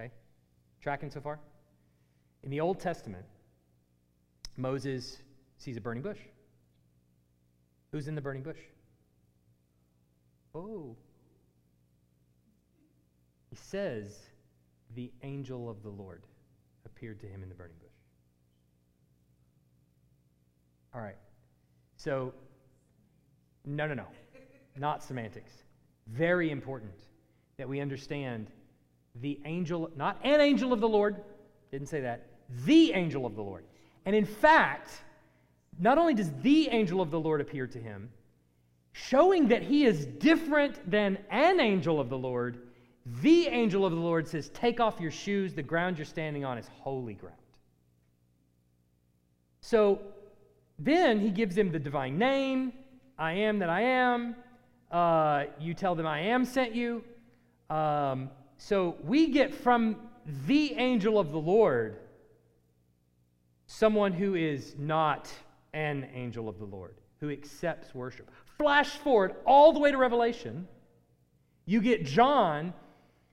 [0.00, 0.10] Okay?
[0.80, 1.38] Tracking so far?
[2.44, 3.26] In the Old Testament,
[4.56, 5.18] Moses
[5.58, 6.18] sees a burning bush.
[7.92, 8.58] Who's in the burning bush?
[10.54, 10.96] Oh.
[13.50, 14.16] He says,
[14.94, 16.24] the angel of the Lord
[16.84, 17.90] appeared to him in the burning bush.
[20.94, 21.16] All right.
[21.96, 22.32] So,
[23.64, 24.06] no, no, no.
[24.78, 25.52] Not semantics.
[26.06, 26.94] Very important
[27.58, 28.50] that we understand
[29.20, 31.16] the angel, not an angel of the Lord,
[31.70, 32.26] didn't say that,
[32.64, 33.64] the angel of the Lord.
[34.06, 34.90] And in fact,
[35.78, 38.08] not only does the angel of the Lord appear to him,
[38.92, 42.58] showing that he is different than an angel of the Lord,
[43.20, 45.52] the angel of the Lord says, Take off your shoes.
[45.52, 47.36] The ground you're standing on is holy ground.
[49.60, 50.00] So
[50.78, 52.72] then he gives him the divine name
[53.18, 54.36] I am that I am.
[54.90, 57.02] Uh, you tell them I am sent you.
[57.70, 59.96] Um, so we get from
[60.46, 61.98] the angel of the Lord
[63.78, 65.30] someone who is not
[65.74, 68.30] an angel of the Lord, who accepts worship.
[68.56, 70.66] Flash forward all the way to Revelation,
[71.66, 72.72] you get John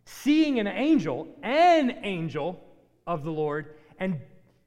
[0.03, 2.61] seeing an angel, an angel
[3.07, 4.19] of the Lord, and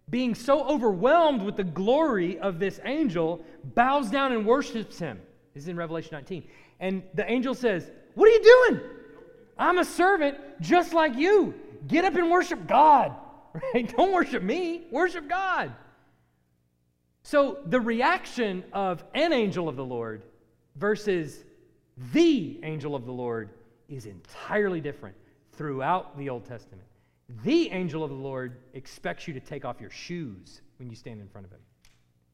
[0.08, 5.20] being so overwhelmed with the glory of this angel, bows down and worships him.
[5.52, 6.48] This is in Revelation 19.
[6.80, 8.80] And the angel says, What are you doing?
[9.58, 11.54] I'm a servant just like you.
[11.86, 13.14] Get up and worship God.
[13.74, 13.96] Right?
[13.96, 15.72] Don't worship me, worship God.
[17.22, 20.22] So the reaction of an angel of the Lord
[20.76, 21.44] versus
[22.12, 23.50] the angel of the Lord
[23.88, 25.16] is entirely different
[25.52, 26.86] throughout the Old Testament.
[27.42, 31.20] The angel of the Lord expects you to take off your shoes when you stand
[31.20, 31.60] in front of him.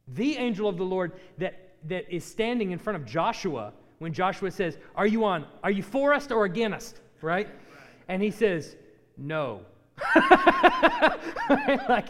[0.09, 4.51] The angel of the Lord that, that is standing in front of Joshua when Joshua
[4.51, 5.47] says, Are you on?
[5.63, 7.01] Are you for us or against?
[7.23, 7.49] Right?
[8.09, 8.77] And he says,
[9.17, 9.63] No.
[11.89, 12.09] like,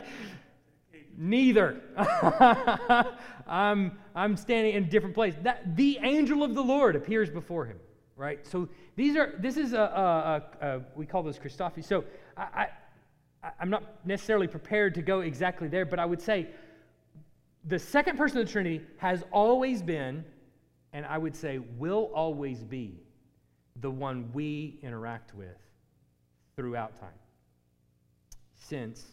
[1.16, 1.80] neither.
[3.47, 5.35] I'm, I'm standing in a different place.
[5.43, 7.78] That, the angel of the Lord appears before him,
[8.16, 8.47] right?
[8.47, 11.85] So these are, this is a, a, a, a we call those Christophanies.
[11.85, 12.05] So
[12.37, 12.68] I,
[13.43, 16.49] I, I'm not necessarily prepared to go exactly there, but I would say
[17.64, 20.24] the second person of the Trinity has always been,
[20.93, 22.99] and I would say will always be,
[23.80, 25.57] the one we interact with
[26.57, 27.09] throughout time,
[28.68, 29.04] since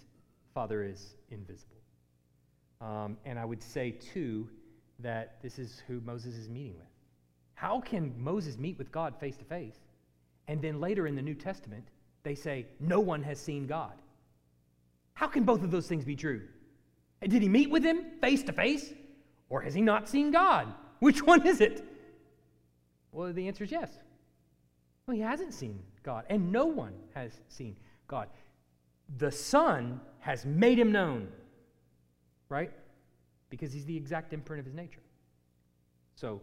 [0.53, 1.77] Father is invisible.
[2.81, 4.47] Um, and I would say, too,
[4.99, 6.87] that this is who Moses is meeting with.
[7.55, 9.79] How can Moses meet with God face to face?
[10.47, 11.83] And then later in the New Testament,
[12.23, 13.93] they say, No one has seen God.
[15.13, 16.41] How can both of those things be true?
[17.21, 18.93] Did he meet with him face to face?
[19.49, 20.73] Or has he not seen God?
[20.99, 21.83] Which one is it?
[23.11, 23.91] Well, the answer is yes.
[25.05, 27.75] Well, he hasn't seen God, and no one has seen
[28.07, 28.29] God.
[29.17, 31.29] The Son has made him known
[32.49, 32.71] right?
[33.49, 35.01] Because he's the exact imprint of his nature.
[36.15, 36.41] So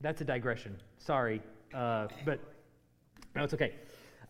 [0.00, 0.76] that's a digression.
[0.98, 1.42] Sorry,
[1.74, 2.40] uh, but
[3.34, 3.74] no, it's okay.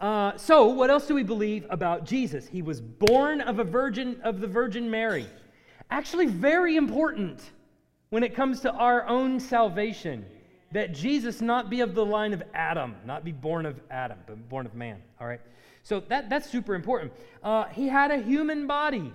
[0.00, 2.46] Uh, so, what else do we believe about Jesus?
[2.46, 5.26] He was born of a virgin of the Virgin Mary.
[5.90, 7.50] Actually, very important
[8.10, 10.24] when it comes to our own salvation
[10.70, 14.48] that Jesus not be of the line of Adam, not be born of Adam, but
[14.48, 15.02] born of man.
[15.20, 15.40] All right.
[15.88, 17.14] So that, that's super important.
[17.42, 19.10] Uh, he had a human body.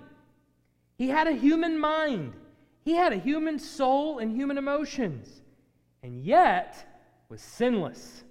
[0.98, 2.32] He had a human mind,
[2.84, 5.40] he had a human soul and human emotions,
[6.02, 6.84] and yet
[7.28, 8.24] was sinless.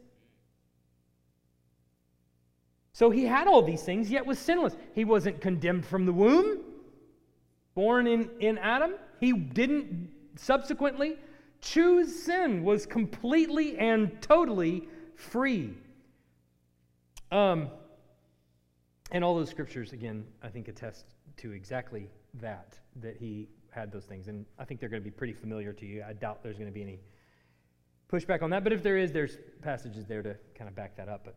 [2.92, 4.76] So he had all these things, yet was sinless.
[4.94, 6.60] He wasn't condemned from the womb,
[7.76, 8.96] born in, in Adam.
[9.22, 11.16] He didn't subsequently
[11.62, 15.76] choose sin, was completely and totally free.
[17.32, 17.70] Um,
[19.14, 21.06] and all those scriptures, again, I think attest
[21.38, 22.10] to exactly
[22.42, 24.28] that, that he had those things.
[24.28, 26.04] And I think they're going to be pretty familiar to you.
[26.06, 27.00] I doubt there's going to be any
[28.12, 28.64] pushback on that.
[28.64, 31.22] But if there is, there's passages there to kind of back that up.
[31.26, 31.36] But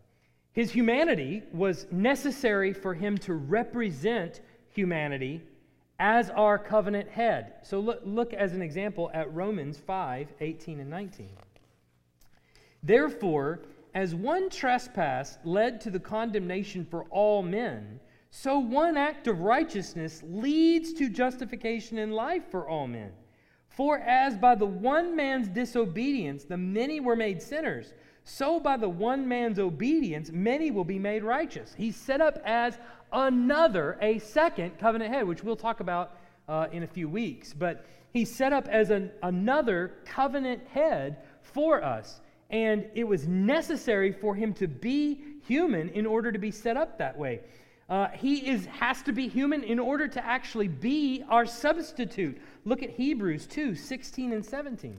[0.52, 5.42] his humanity was necessary for him to represent humanity
[5.98, 7.54] as our covenant head.
[7.62, 11.28] So look, look as an example at Romans 5 18 and 19.
[12.82, 13.60] Therefore,
[13.96, 17.98] as one trespass led to the condemnation for all men,
[18.30, 23.10] so one act of righteousness leads to justification in life for all men.
[23.70, 28.86] For as by the one man's disobedience the many were made sinners, so by the
[28.88, 31.72] one man's obedience many will be made righteous.
[31.74, 32.76] He's set up as
[33.14, 36.18] another, a second covenant head, which we'll talk about
[36.48, 37.54] uh, in a few weeks.
[37.54, 42.20] But he's set up as an, another covenant head for us.
[42.50, 46.98] And it was necessary for him to be human in order to be set up
[46.98, 47.40] that way.
[47.88, 52.36] Uh, he is, has to be human in order to actually be our substitute.
[52.64, 54.96] Look at Hebrews 2 16 and 17.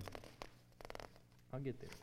[1.54, 1.90] I'll get there.
[1.90, 1.96] in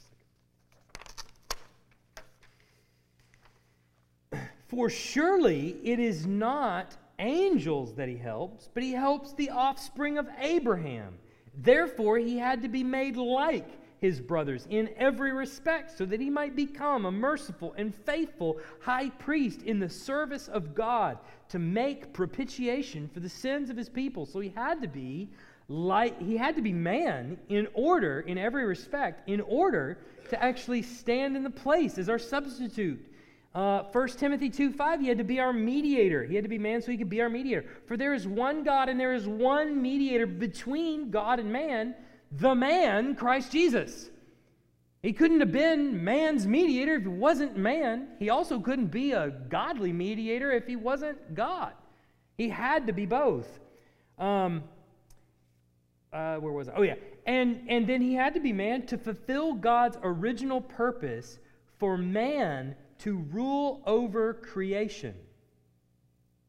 [4.33, 4.51] a second.
[4.69, 10.29] For surely it is not angels that he helps, but he helps the offspring of
[10.39, 11.15] Abraham.
[11.57, 13.69] Therefore, he had to be made like
[14.05, 19.09] his brothers in every respect, so that he might become a merciful and faithful high
[19.09, 21.17] priest in the service of God
[21.49, 24.27] to make propitiation for the sins of his people.
[24.27, 25.31] So he had to be
[25.69, 29.97] like he had to be man in order in every respect in order
[30.29, 33.03] to actually stand in the place as our substitute
[33.55, 36.25] uh, 1 Timothy 2 5, he had to be our mediator.
[36.25, 37.65] He had to be man so he could be our mediator.
[37.87, 41.95] For there is one God and there is one mediator between God and man,
[42.37, 44.11] the man, Christ Jesus.
[45.03, 48.09] He couldn't have been man's mediator if he wasn't man.
[48.19, 51.73] He also couldn't be a godly mediator if he wasn't God.
[52.39, 53.61] He had to be both.
[54.19, 54.65] Um,
[56.13, 56.75] uh, where was I?
[56.77, 56.95] Oh, yeah.
[57.27, 61.39] And, and then he had to be man to fulfill God's original purpose
[61.79, 65.15] for man to rule over creation.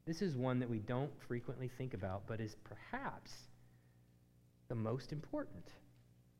[0.06, 3.34] This is one that we don't frequently think about, but is perhaps
[4.68, 5.72] the most important.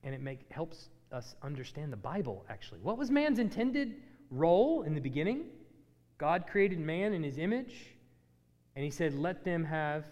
[0.04, 2.80] And it make, helps us understand the Bible, actually.
[2.82, 3.96] What was man's intended
[4.30, 5.46] role in the beginning?
[6.18, 7.96] God created man in his image,
[8.76, 10.06] and he said, Let them have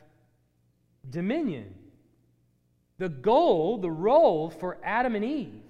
[1.09, 1.73] dominion.
[2.97, 5.61] The goal, the role for Adam and Eve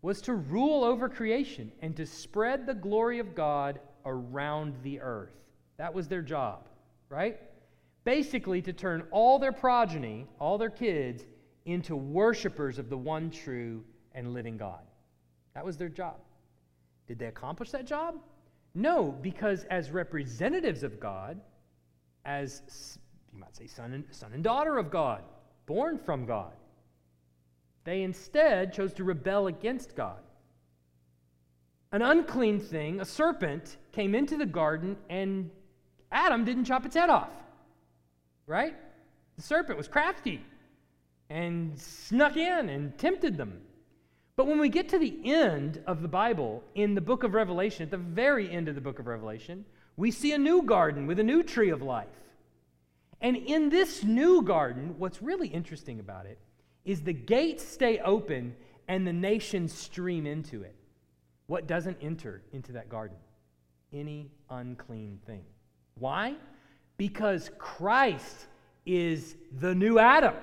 [0.00, 5.34] was to rule over creation and to spread the glory of God around the earth.
[5.76, 6.68] That was their job,
[7.08, 7.40] right?
[8.04, 11.24] Basically, to turn all their progeny, all their kids,
[11.68, 14.80] into worshipers of the one true and living God.
[15.54, 16.16] That was their job.
[17.06, 18.16] Did they accomplish that job?
[18.74, 21.40] No, because as representatives of God,
[22.24, 22.98] as
[23.32, 25.22] you might say, son and, son and daughter of God,
[25.66, 26.52] born from God,
[27.84, 30.20] they instead chose to rebel against God.
[31.92, 35.50] An unclean thing, a serpent, came into the garden and
[36.12, 37.30] Adam didn't chop its head off.
[38.46, 38.74] Right?
[39.36, 40.42] The serpent was crafty
[41.30, 43.60] and snuck in and tempted them.
[44.36, 47.82] But when we get to the end of the Bible, in the book of Revelation,
[47.82, 49.64] at the very end of the book of Revelation,
[49.96, 52.06] we see a new garden with a new tree of life.
[53.20, 56.38] And in this new garden, what's really interesting about it
[56.84, 58.54] is the gates stay open
[58.86, 60.76] and the nations stream into it.
[61.48, 63.16] What doesn't enter into that garden?
[63.92, 65.42] Any unclean thing.
[65.98, 66.36] Why?
[66.96, 68.46] Because Christ
[68.86, 70.34] is the new Adam.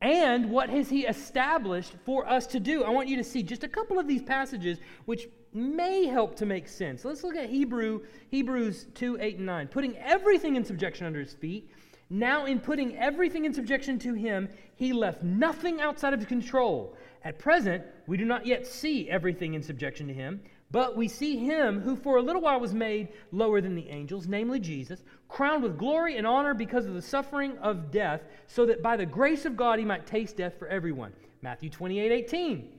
[0.00, 2.84] And what has he established for us to do?
[2.84, 6.46] I want you to see just a couple of these passages which may help to
[6.46, 7.04] make sense.
[7.04, 9.68] Let's look at Hebrew, Hebrews 2, 8, and 9.
[9.68, 11.70] Putting everything in subjection under his feet,
[12.12, 16.96] now, in putting everything in subjection to him, he left nothing outside of his control.
[17.22, 20.40] At present, we do not yet see everything in subjection to him,
[20.70, 24.28] but we see him who for a little while was made lower than the angels,
[24.28, 28.82] namely Jesus, crowned with glory and honor because of the suffering of death, so that
[28.82, 31.12] by the grace of God he might taste death for everyone.
[31.42, 32.72] Matthew 28 18.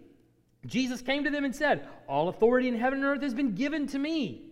[0.67, 3.87] Jesus came to them and said, All authority in heaven and earth has been given
[3.87, 4.51] to me.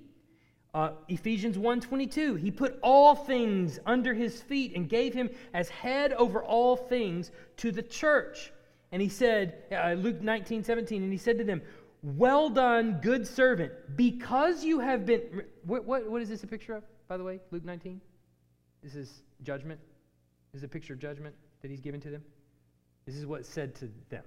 [0.73, 6.13] Uh, Ephesians 1:22, he put all things under his feet and gave him as head
[6.13, 8.51] over all things to the church.
[8.91, 11.61] And he said, uh, Luke 19, 17, and he said to them,
[12.01, 15.43] Well done, good servant, because you have been.
[15.65, 17.39] What, what, what is this a picture of, by the way?
[17.51, 17.99] Luke 19?
[18.81, 19.79] This is judgment.
[20.53, 22.23] This is a picture of judgment that he's given to them.
[23.05, 24.23] This is what's said to them.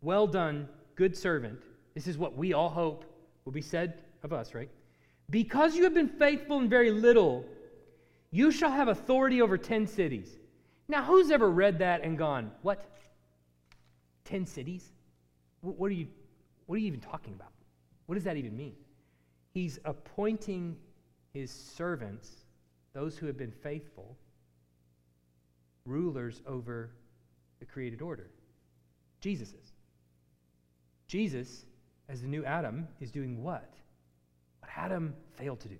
[0.00, 1.60] Well done, good servant.
[1.94, 3.04] This is what we all hope
[3.44, 4.70] will be said of us, right?
[5.30, 7.44] Because you have been faithful in very little,
[8.30, 10.36] you shall have authority over 10 cities.
[10.88, 12.84] Now, who's ever read that and gone, What?
[14.24, 14.90] 10 cities?
[15.60, 16.08] What are you,
[16.66, 17.52] what are you even talking about?
[18.06, 18.74] What does that even mean?
[19.52, 20.76] He's appointing
[21.32, 22.30] his servants,
[22.92, 24.16] those who have been faithful,
[25.86, 26.90] rulers over
[27.60, 28.30] the created order.
[29.20, 29.72] Jesus is.
[31.08, 31.66] Jesus,
[32.08, 33.74] as the new Adam, is doing what?
[34.60, 35.78] What Adam failed to do.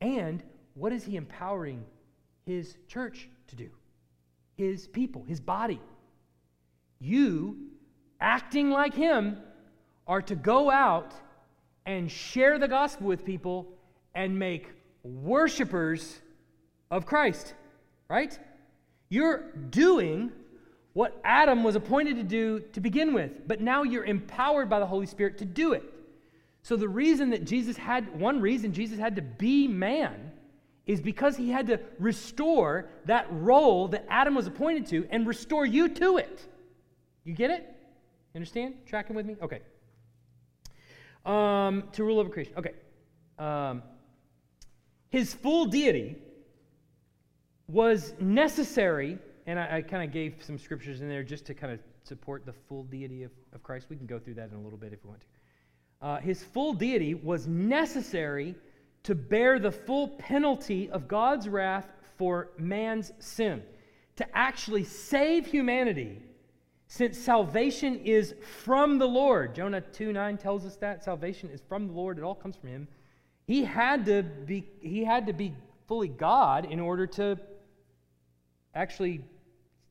[0.00, 0.42] And
[0.74, 1.84] what is he empowering
[2.46, 3.70] his church to do?
[4.56, 5.80] His people, his body.
[6.98, 7.56] You,
[8.20, 9.38] acting like him,
[10.06, 11.12] are to go out
[11.84, 13.66] and share the gospel with people
[14.14, 14.68] and make
[15.02, 16.20] worshipers
[16.90, 17.54] of Christ,
[18.08, 18.36] right?
[19.08, 20.32] You're doing
[20.92, 24.86] what Adam was appointed to do to begin with, but now you're empowered by the
[24.86, 25.84] Holy Spirit to do it.
[26.62, 30.32] So, the reason that Jesus had, one reason Jesus had to be man
[30.86, 35.66] is because he had to restore that role that Adam was appointed to and restore
[35.66, 36.48] you to it.
[37.24, 37.75] You get it?
[38.36, 38.74] Understand?
[38.86, 39.36] Tracking with me?
[39.42, 39.60] Okay.
[41.24, 42.52] Um, to rule over creation.
[42.56, 42.74] Okay.
[43.38, 43.82] Um,
[45.08, 46.16] his full deity
[47.66, 51.72] was necessary, and I, I kind of gave some scriptures in there just to kind
[51.72, 53.86] of support the full deity of, of Christ.
[53.90, 55.26] We can go through that in a little bit if we want to
[56.00, 58.54] uh, his full deity was necessary
[59.02, 63.62] to bear the full penalty of God's wrath for man's sin,
[64.16, 66.20] to actually save humanity,
[66.88, 69.54] since salvation is from the Lord.
[69.54, 72.70] Jonah 2 9 tells us that salvation is from the Lord, it all comes from
[72.70, 72.88] him.
[73.46, 75.54] He had to be, he had to be
[75.86, 77.38] fully God in order to
[78.74, 79.24] actually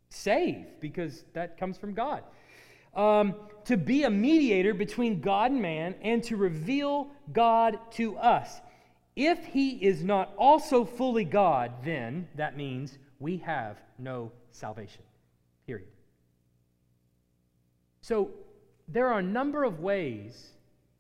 [0.09, 2.23] save, because that comes from God
[2.95, 3.35] um,
[3.65, 8.61] to be a mediator between God and man and to reveal God to us.
[9.15, 15.03] If he is not also fully God, then that means we have no salvation.
[18.07, 18.29] So
[18.87, 20.51] there are a number of ways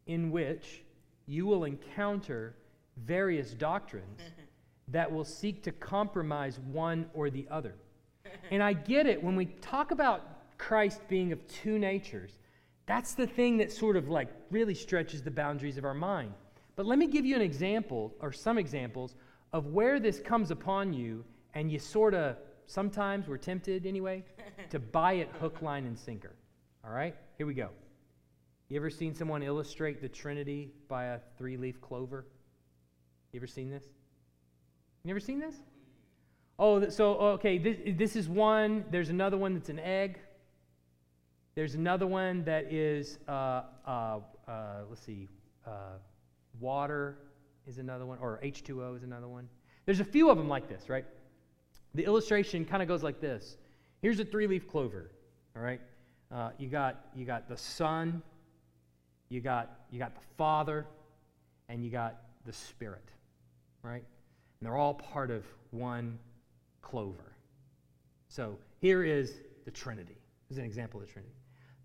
[0.07, 0.81] in which
[1.27, 2.55] you will encounter
[2.97, 4.41] various doctrines mm-hmm.
[4.87, 7.75] that will seek to compromise one or the other.
[8.51, 12.39] And I get it when we talk about Christ being of two natures,
[12.87, 16.33] that's the thing that sort of like really stretches the boundaries of our mind.
[16.75, 19.13] But let me give you an example or some examples
[19.53, 24.23] of where this comes upon you and you sort of sometimes we're tempted anyway,
[24.71, 26.33] to buy it hook, line, and sinker.
[26.85, 27.15] All right?
[27.37, 27.69] Here we go.
[28.69, 32.25] You ever seen someone illustrate the Trinity by a three leaf clover?
[33.31, 33.85] You ever seen this?
[35.03, 35.55] You ever seen this?
[36.57, 38.85] Oh, so, okay, this, this is one.
[38.91, 40.19] There's another one that's an egg.
[41.55, 44.51] There's another one that is, uh, uh, uh,
[44.89, 45.27] let's see,
[45.65, 45.97] uh,
[46.59, 47.17] water
[47.65, 49.49] is another one, or H2O is another one.
[49.85, 51.05] There's a few of them like this, right?
[51.93, 53.57] The illustration kind of goes like this.
[54.01, 55.11] Here's a three-leaf clover,
[55.55, 55.81] all right?
[56.31, 58.21] Uh, you got you got the Son,
[59.29, 60.85] you got you got the Father,
[61.69, 63.09] and you got the Spirit,
[63.83, 64.03] right?
[64.59, 66.17] And they're all part of one
[66.81, 67.35] clover.
[68.27, 70.17] So here is the Trinity.
[70.49, 71.33] This is an example of the Trinity.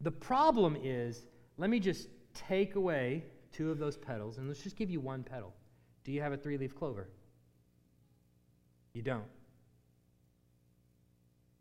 [0.01, 1.27] The problem is,
[1.59, 5.23] let me just take away two of those petals, and let's just give you one
[5.23, 5.53] petal.
[6.05, 7.09] Do you have a three leaf clover?
[8.95, 9.25] You don't.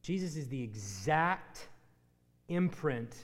[0.02, 1.68] Jesus is the exact
[2.50, 3.16] imprint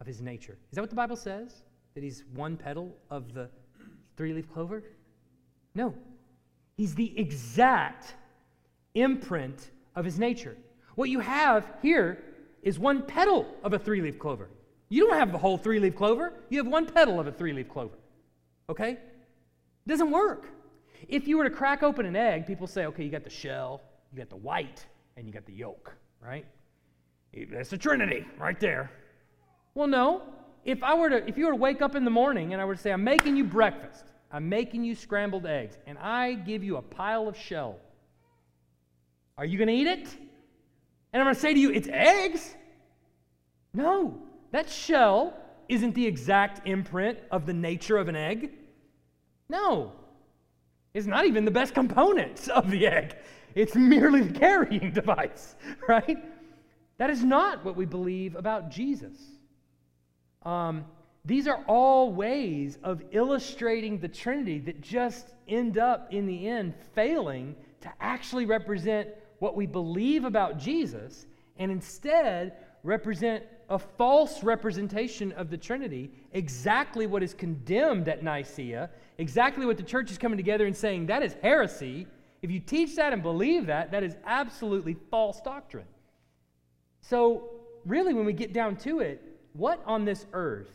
[0.00, 0.58] of his nature.
[0.70, 1.62] Is that what the Bible says?
[1.94, 3.48] That he's one petal of the
[4.16, 4.82] three leaf clover?
[5.74, 5.94] No.
[6.76, 8.14] He's the exact
[8.94, 10.56] imprint of his nature.
[10.94, 12.22] What you have here
[12.62, 14.48] is one petal of a three leaf clover.
[14.88, 17.52] You don't have the whole three leaf clover, you have one petal of a three
[17.52, 17.96] leaf clover.
[18.68, 18.90] Okay?
[18.90, 20.46] It doesn't work.
[21.08, 23.80] If you were to crack open an egg, people say, okay, you got the shell,
[24.12, 26.46] you got the white, and you got the yolk, right?
[27.50, 28.90] That's the Trinity right there.
[29.74, 30.22] Well, no.
[30.64, 32.64] If I were to, if you were to wake up in the morning and I
[32.64, 36.62] were to say, I'm making you breakfast, I'm making you scrambled eggs, and I give
[36.62, 37.78] you a pile of shell,
[39.36, 40.08] are you going to eat it?
[41.12, 42.54] And I'm going to say to you, it's eggs?
[43.74, 44.18] No.
[44.52, 45.34] That shell
[45.68, 48.52] isn't the exact imprint of the nature of an egg.
[49.48, 49.92] No.
[50.94, 53.16] It's not even the best components of the egg.
[53.54, 55.56] It's merely the carrying device,
[55.88, 56.18] right?
[57.02, 59.18] That is not what we believe about Jesus.
[60.44, 60.84] Um,
[61.24, 66.74] these are all ways of illustrating the Trinity that just end up, in the end,
[66.94, 69.08] failing to actually represent
[69.40, 71.26] what we believe about Jesus
[71.56, 72.52] and instead
[72.84, 79.76] represent a false representation of the Trinity, exactly what is condemned at Nicaea, exactly what
[79.76, 82.06] the church is coming together and saying that is heresy.
[82.42, 85.86] If you teach that and believe that, that is absolutely false doctrine.
[87.02, 87.50] So,
[87.84, 89.20] really, when we get down to it,
[89.52, 90.70] what on this earth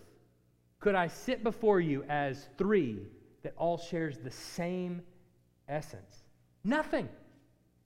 [0.79, 2.99] could I sit before you as three
[3.43, 5.01] that all shares the same
[5.67, 6.23] essence?
[6.63, 7.09] Nothing.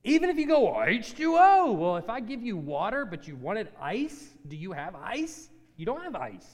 [0.04, 4.30] Even if you go H2O, well, if I give you water but you wanted ice,
[4.48, 5.50] do you have ice?
[5.78, 6.50] You don't have ice.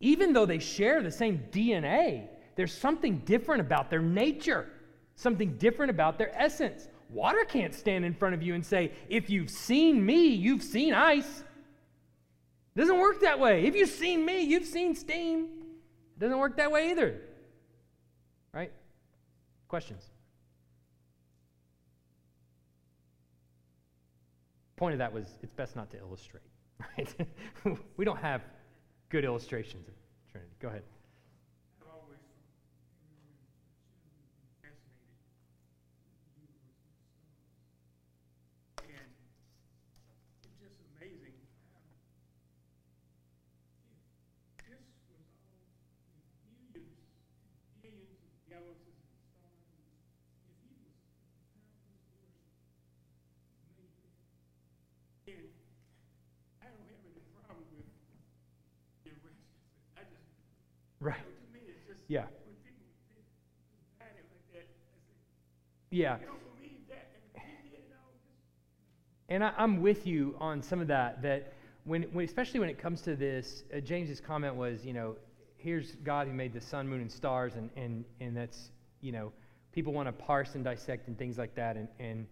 [0.00, 4.68] Even though they share the same DNA, there's something different about their nature,
[5.14, 6.88] something different about their essence.
[7.12, 10.94] Water can't stand in front of you and say, if you've seen me, you've seen
[10.94, 11.44] ice.
[12.74, 13.66] It doesn't work that way.
[13.66, 15.48] If you've seen me, you've seen steam.
[16.16, 17.20] It doesn't work that way either.
[18.52, 18.72] Right?
[19.68, 20.10] Questions?
[24.80, 26.42] point of that was it's best not to illustrate,
[26.96, 27.14] right?
[27.98, 28.40] we don't have
[29.10, 29.94] good illustrations of
[30.32, 30.52] Trinity.
[30.58, 30.82] Go ahead.
[61.00, 61.16] Right.
[61.88, 62.24] Just, yeah.
[65.90, 66.16] yeah.
[69.30, 71.22] And I, am with you on some of that.
[71.22, 75.16] That when, when especially when it comes to this, uh, James's comment was, you know,
[75.56, 78.70] here's God who made the sun, moon, and stars, and and and that's,
[79.00, 79.32] you know,
[79.72, 82.26] people want to parse and dissect and things like that, and and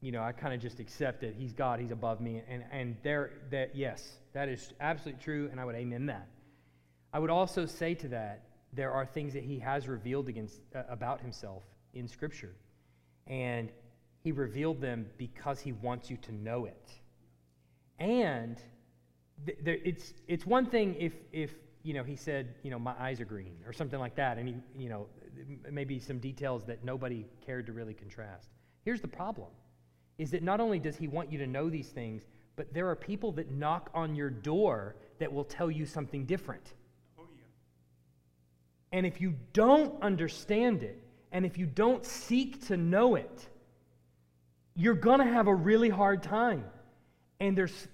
[0.00, 2.96] you know, I kind of just accept that He's God, He's above me, and and
[3.02, 6.28] there that yes, that is absolutely true, and I would amen that.
[7.12, 8.42] I would also say to that,
[8.72, 11.62] there are things that he has revealed against, uh, about himself
[11.94, 12.54] in Scripture.
[13.26, 13.70] And
[14.22, 16.90] he revealed them because he wants you to know it.
[17.98, 18.60] And
[19.46, 22.94] th- there, it's, it's one thing if, if you know, he said, you know, my
[22.98, 25.06] eyes are green or something like that, and he, you know,
[25.70, 28.48] maybe some details that nobody cared to really contrast.
[28.84, 29.48] Here's the problem
[30.18, 32.22] is that not only does he want you to know these things,
[32.56, 36.72] but there are people that knock on your door that will tell you something different.
[38.96, 40.98] And if you don't understand it,
[41.30, 43.46] and if you don't seek to know it,
[44.74, 46.64] you're going to have a really hard time.
[47.38, 47.88] And there's,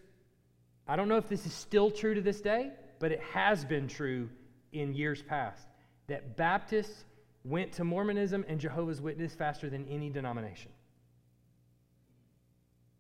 [0.87, 3.89] I don't know if this is still true to this day, but it has been
[3.89, 4.29] true
[4.73, 5.67] in years past
[6.07, 7.05] that Baptists
[7.45, 10.71] went to Mormonism and Jehovah's Witness faster than any denomination.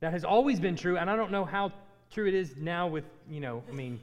[0.00, 1.72] That has always been true, and I don't know how
[2.11, 4.00] true it is now with, you know, I mean,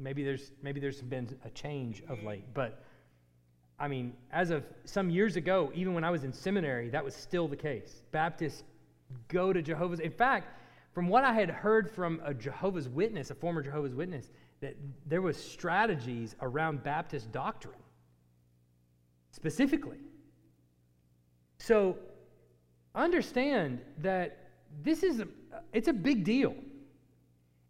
[0.00, 2.82] maybe there's maybe there's been a change of late, but
[3.78, 7.14] I mean, as of some years ago, even when I was in seminary, that was
[7.14, 8.02] still the case.
[8.10, 8.62] Baptists
[9.28, 10.00] go to Jehovah's.
[10.00, 10.48] In fact,
[10.92, 15.20] from what I had heard from a Jehovah's Witness, a former Jehovah's Witness, that there
[15.20, 17.74] was strategies around Baptist doctrine
[19.30, 19.98] specifically.
[21.58, 21.98] So
[22.94, 24.38] understand that
[24.82, 25.28] this is a,
[25.74, 26.54] it's a big deal.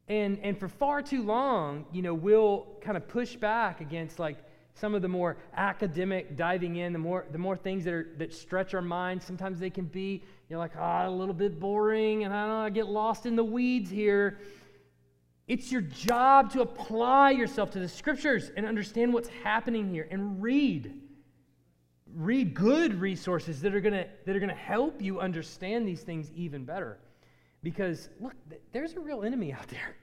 [0.08, 4.38] And, and for far too long, you know, we'll kind of push back against like
[4.76, 8.32] some of the more academic diving in, the more, the more things that, are, that
[8.32, 9.24] stretch our minds.
[9.24, 12.50] Sometimes they can be, you're like, ah, oh, a little bit boring, and I don't
[12.50, 14.38] know, I get lost in the weeds here.
[15.48, 20.42] It's your job to apply yourself to the scriptures and understand what's happening here and
[20.42, 20.92] read.
[22.14, 26.64] Read good resources that are gonna, that are gonna help you understand these things even
[26.64, 26.98] better.
[27.62, 28.34] Because, look,
[28.72, 29.96] there's a real enemy out there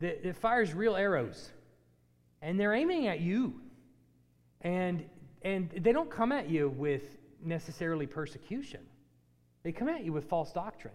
[0.00, 1.50] that, that fires real arrows,
[2.42, 3.60] and they're aiming at you.
[4.62, 5.04] And,
[5.42, 8.80] and they don't come at you with necessarily persecution,
[9.62, 10.94] they come at you with false doctrine.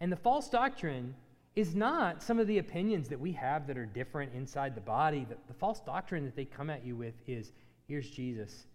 [0.00, 1.14] And the false doctrine
[1.56, 5.26] is not some of the opinions that we have that are different inside the body.
[5.28, 7.52] The, the false doctrine that they come at you with is
[7.88, 8.66] here's Jesus,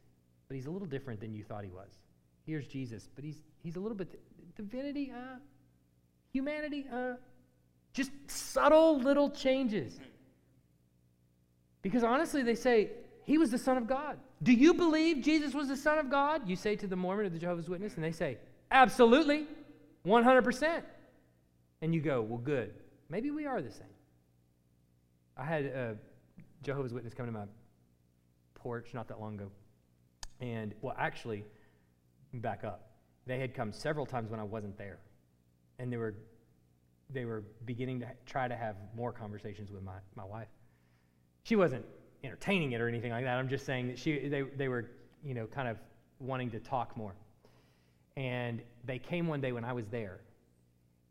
[0.47, 1.89] but he's a little different than you thought he was.
[2.45, 4.19] Here's Jesus, but he's, he's a little bit
[4.55, 5.37] divinity, uh,
[6.31, 7.13] humanity, uh,
[7.93, 9.99] just subtle little changes.
[11.85, 12.89] Because honestly, they say,
[13.25, 14.17] He was the Son of God.
[14.41, 16.49] Do you believe Jesus was the Son of God?
[16.49, 18.39] You say to the Mormon or the Jehovah's Witness, and they say,
[18.71, 19.45] Absolutely,
[20.03, 20.81] 100%.
[21.83, 22.73] And you go, Well, good.
[23.07, 23.85] Maybe we are the same.
[25.37, 25.95] I had a
[26.63, 27.45] Jehovah's Witness come to my
[28.55, 29.51] porch not that long ago.
[30.39, 31.45] And, well, actually,
[32.33, 32.89] back up.
[33.27, 34.97] They had come several times when I wasn't there
[35.77, 36.15] and they were
[37.11, 40.47] they were beginning to try to have more conversations with my, my wife.
[41.45, 41.85] She wasn't
[42.23, 43.37] entertaining it or anything like that.
[43.37, 44.89] I'm just saying that she they, they were,
[45.23, 45.77] you know, kind of
[46.19, 47.13] wanting to talk more.
[48.17, 50.21] And they came one day when I was there.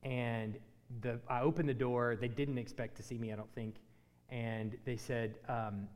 [0.03, 0.59] And
[1.03, 2.17] the, I opened the door.
[2.21, 3.77] They didn't expect to see me, I don't think.
[4.29, 5.87] And they said, um,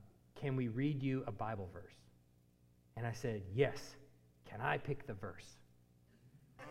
[0.40, 1.96] Can we read you a Bible verse?
[2.96, 3.96] And I said, Yes.
[4.48, 5.56] Can I pick the verse?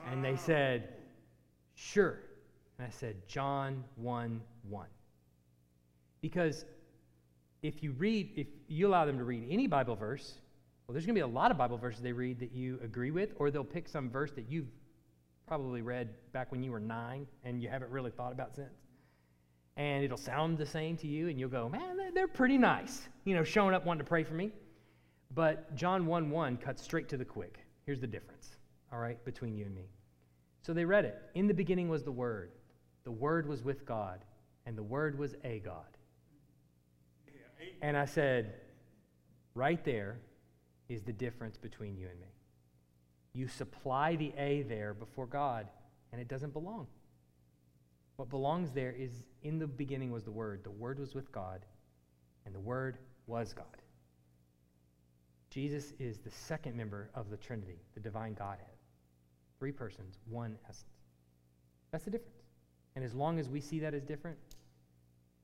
[0.10, 0.94] And they said,
[1.76, 2.22] Sure.
[2.80, 4.88] And I said, John 1 1.
[6.22, 6.64] Because
[7.62, 10.36] if you read, if you allow them to read any Bible verse,
[10.88, 13.12] well, there's going to be a lot of Bible verses they read that you agree
[13.12, 14.68] with, or they'll pick some verse that you've
[15.48, 18.70] probably read back when you were nine and you haven't really thought about since.
[19.76, 23.36] And it'll sound the same to you, and you'll go, man, they're pretty nice, you
[23.36, 24.52] know, showing up wanting to pray for me.
[25.34, 27.60] But John 1 1 cuts straight to the quick.
[27.86, 28.58] Here's the difference,
[28.92, 29.90] all right, between you and me.
[30.62, 31.22] So they read it.
[31.36, 32.52] In the beginning was the Word.
[33.04, 34.26] The Word was with God,
[34.66, 35.97] and the Word was a God.
[37.82, 38.54] And I said,
[39.56, 40.20] right there
[40.90, 42.28] is the difference between you and me.
[43.34, 45.68] You supply the A there before God,
[46.12, 46.88] and it doesn't belong.
[48.16, 50.64] What belongs there is in the beginning was the Word.
[50.64, 51.66] The Word was with God,
[52.46, 52.98] and the Word
[53.28, 53.66] was God.
[55.50, 58.76] Jesus is the second member of the Trinity, the divine Godhead.
[59.60, 60.86] Three persons, one essence.
[61.92, 62.34] That's the difference.
[62.96, 64.38] And as long as we see that as different,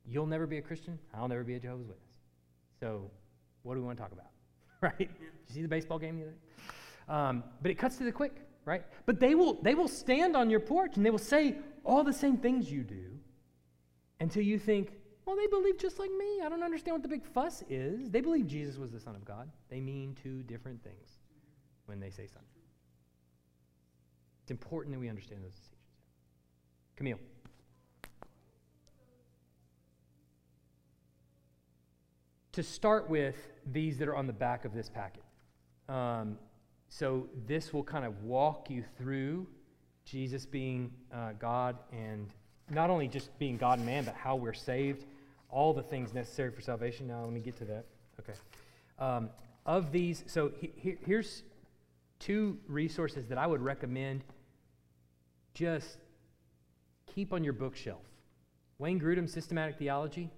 [0.06, 1.00] you'll never be a Christian.
[1.14, 2.16] I'll never be a Jehovah's Witness.
[2.80, 3.10] So,
[3.64, 4.32] what do we want to talk about?
[4.82, 4.98] right?
[4.98, 5.10] Did
[5.48, 6.38] you see the baseball game the other day?
[7.08, 8.36] Um, but it cuts to the quick,
[8.66, 8.84] right?
[9.06, 12.14] But they will, they will stand on your porch and they will say all the
[12.14, 13.20] same things you do
[14.20, 14.94] until you think,
[15.26, 16.42] well, they believe just like me.
[16.44, 18.10] I don't understand what the big fuss is.
[18.10, 19.50] They believe Jesus was the Son of God.
[19.70, 21.20] They mean two different things
[21.86, 22.64] when they say something.
[24.42, 25.80] It's important that we understand those distinctions.
[26.98, 27.20] Camille.
[32.54, 33.36] To start with,
[33.72, 35.24] these that are on the back of this packet.
[35.90, 36.38] Um,
[36.90, 39.48] so this will kind of walk you through
[40.06, 42.30] Jesus being uh, God and
[42.70, 45.06] not only just being God and man, but how we're saved,
[45.50, 47.08] all the things necessary for salvation.
[47.08, 47.86] Now, let me get to that.
[48.20, 48.34] Okay.
[49.00, 49.30] Um,
[49.66, 51.44] of these, so he, he, here's
[52.20, 54.24] two resources that I would recommend
[55.54, 55.98] just
[57.14, 58.02] keep on your bookshelf.
[58.80, 60.32] Wayne Grudem, Systematic Theology.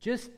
[0.00, 0.30] Just,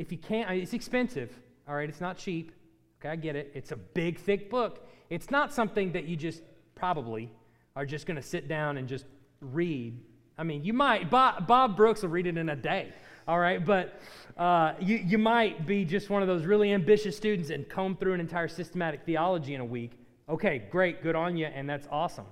[0.00, 1.30] if you can't, it's expensive,
[1.68, 1.88] all right?
[1.88, 2.52] It's not cheap.
[3.00, 3.50] Okay, I get it.
[3.54, 4.88] It's a big, thick book.
[5.10, 6.42] It's not something that you just
[6.74, 7.30] probably
[7.76, 9.04] are just going to sit down and just
[9.42, 10.00] read.
[10.38, 12.94] I mean, you might, Bob, Bob Brooks will read it in a day,
[13.28, 13.62] all right?
[13.62, 14.00] But
[14.38, 18.14] uh, you, you might be just one of those really ambitious students and comb through
[18.14, 19.92] an entire systematic theology in a week.
[20.30, 22.26] Okay, great, good on you, and that's awesome.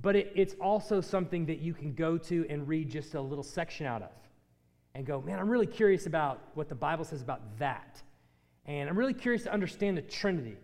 [0.00, 3.42] But it, it's also something that you can go to and read just a little
[3.42, 4.10] section out of
[4.98, 8.02] and go, man, I'm really curious about what the Bible says about that.
[8.66, 10.56] And I'm really curious to understand the Trinity.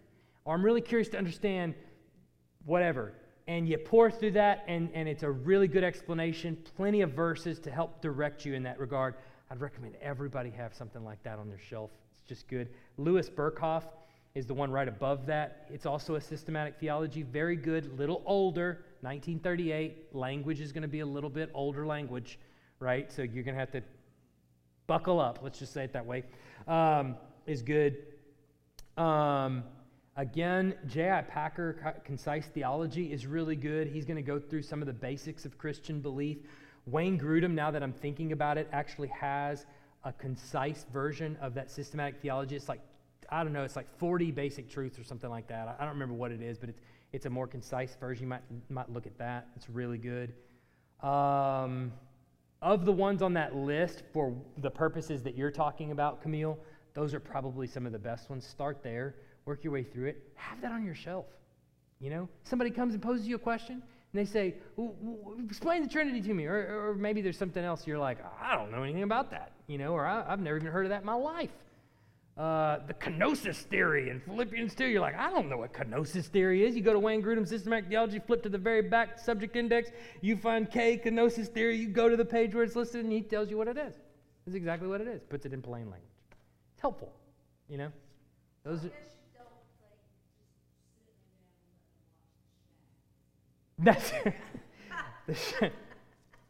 [0.45, 1.73] Or I'm really curious to understand
[2.65, 3.13] whatever.
[3.47, 7.61] And you pore through that, and, and it's a really good explanation, plenty of verses
[7.61, 9.15] to help direct you in that regard.
[9.53, 11.93] I'd recommend everybody have something like that on their shelf.
[12.11, 12.71] It's just good.
[12.97, 13.85] Louis Berkhof
[14.35, 15.69] is the one right above that.
[15.73, 20.13] It's also a systematic theology, very good, little older, 1938.
[20.13, 22.41] Language is going to be a little bit older language,
[22.81, 23.13] right?
[23.13, 23.83] So you're going to have to
[24.87, 26.25] buckle up, let's just say it that way.
[26.67, 27.17] Um,
[27.47, 27.97] is good.
[28.97, 29.65] Um,
[30.17, 31.23] Again, J.I.
[31.23, 33.89] Packer, Concise Theology, is really good.
[33.89, 36.39] He's going to go through some of the basics of Christian belief.
[36.87, 39.67] Wayne Grudem, now that I'm thinking about it, actually has
[40.05, 42.55] a concise version of that systematic theology.
[42.55, 42.81] It's like,
[43.29, 45.77] I don't know, it's like 40 basic truths or something like that.
[45.81, 46.81] I don't remember what it is, but it's,
[47.13, 48.25] it's a more concise version.
[48.25, 49.49] You might, might look at that.
[49.57, 50.33] It's really good.
[51.03, 51.93] Um,
[52.65, 56.59] of the ones on that list, for the purposes that you're talking about, Camille,
[56.95, 58.45] those are probably some of the best ones.
[58.45, 61.27] Start there work your way through it, have that on your shelf.
[62.01, 64.57] You know, somebody comes and poses you a question, and they say,
[65.45, 67.87] "Explain the Trinity to me," or, or maybe there's something else.
[67.87, 70.71] You're like, "I don't know anything about that," you know, or I, have never even
[70.71, 71.53] heard of that in my life.
[72.37, 76.65] Uh, the kenosis theory in Philippians 2, you're like, I don't know what kenosis theory
[76.65, 76.75] is.
[76.75, 80.37] You go to Wayne Grudem's Systematic Theology, flip to the very back subject index, you
[80.37, 83.51] find K, kenosis theory, you go to the page where it's listed, and he tells
[83.51, 83.95] you what it is.
[84.47, 86.03] It's exactly what it is, puts it in plain language.
[86.73, 87.13] It's helpful,
[87.69, 87.93] you know?
[88.65, 88.91] Those are,
[93.79, 94.13] That's
[95.27, 95.71] the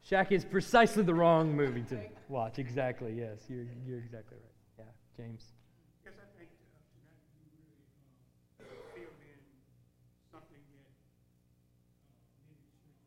[0.03, 2.59] Shack is precisely the wrong movie to watch.
[2.59, 3.15] Exactly.
[3.17, 4.85] Yes, you're you're exactly right.
[4.85, 4.85] Yeah,
[5.17, 5.55] James.
[6.05, 7.73] Yes, I think uh, tonight you really
[8.61, 9.41] uh, filled in
[10.29, 13.01] something that uh, many churches have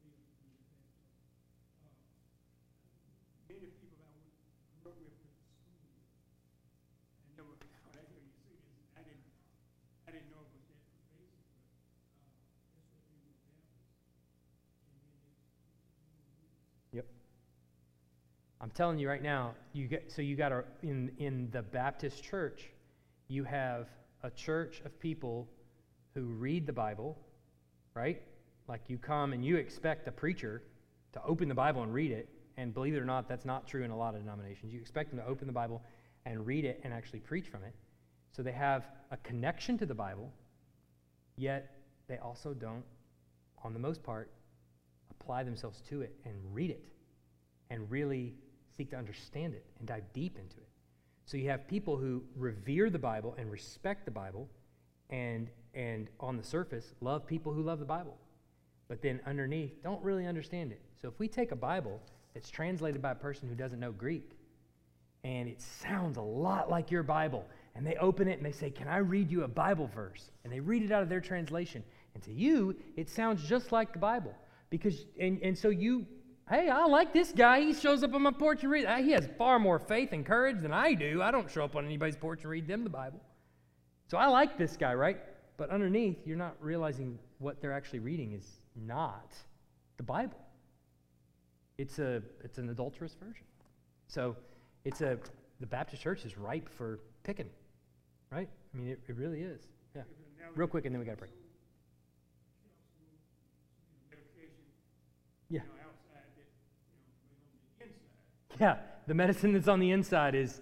[0.00, 0.56] failed to do.
[2.96, 3.12] Uh,
[3.52, 4.08] many people I
[4.80, 5.92] grew up with at school,
[7.28, 9.28] I never, when I hear you say this, I didn't,
[10.08, 11.92] I didn't know it was that pervasive, but
[18.62, 22.22] I'm telling you right now, you get so you got a in in the Baptist
[22.22, 22.70] church,
[23.26, 23.88] you have
[24.22, 25.48] a church of people
[26.14, 27.18] who read the Bible,
[27.94, 28.22] right?
[28.68, 30.62] Like you come and you expect a preacher
[31.12, 33.82] to open the Bible and read it, and believe it or not, that's not true
[33.82, 34.72] in a lot of denominations.
[34.72, 35.82] You expect them to open the Bible
[36.24, 37.74] and read it and actually preach from it.
[38.30, 40.32] So they have a connection to the Bible,
[41.36, 42.84] yet they also don't,
[43.64, 44.30] on the most part,
[45.10, 46.84] apply themselves to it and read it
[47.70, 48.34] and really
[48.76, 50.68] seek to understand it and dive deep into it.
[51.24, 54.48] So you have people who revere the Bible and respect the Bible
[55.10, 58.16] and and on the surface love people who love the Bible.
[58.88, 60.82] But then underneath don't really understand it.
[61.00, 62.00] So if we take a Bible
[62.34, 64.32] that's translated by a person who doesn't know Greek
[65.24, 68.70] and it sounds a lot like your Bible and they open it and they say,
[68.70, 71.82] "Can I read you a Bible verse?" and they read it out of their translation.
[72.14, 74.34] And to you, it sounds just like the Bible.
[74.68, 76.06] Because and, and so you
[76.48, 77.60] Hey, I like this guy.
[77.60, 78.88] He shows up on my porch and reads.
[78.98, 81.22] He has far more faith and courage than I do.
[81.22, 83.20] I don't show up on anybody's porch and read them the Bible.
[84.08, 85.18] So I like this guy, right?
[85.56, 89.32] But underneath, you're not realizing what they're actually reading is not
[89.96, 90.38] the Bible.
[91.78, 93.46] It's a it's an adulterous version.
[94.08, 94.36] So
[94.84, 95.18] it's a
[95.60, 97.48] the Baptist church is ripe for picking,
[98.30, 98.48] right?
[98.74, 99.62] I mean, it, it really is.
[99.94, 100.02] Yeah.
[100.54, 101.28] Real quick, and then we got to pray.
[105.48, 105.60] Yeah.
[108.60, 108.76] Yeah,
[109.06, 110.60] the medicine that's on the inside is,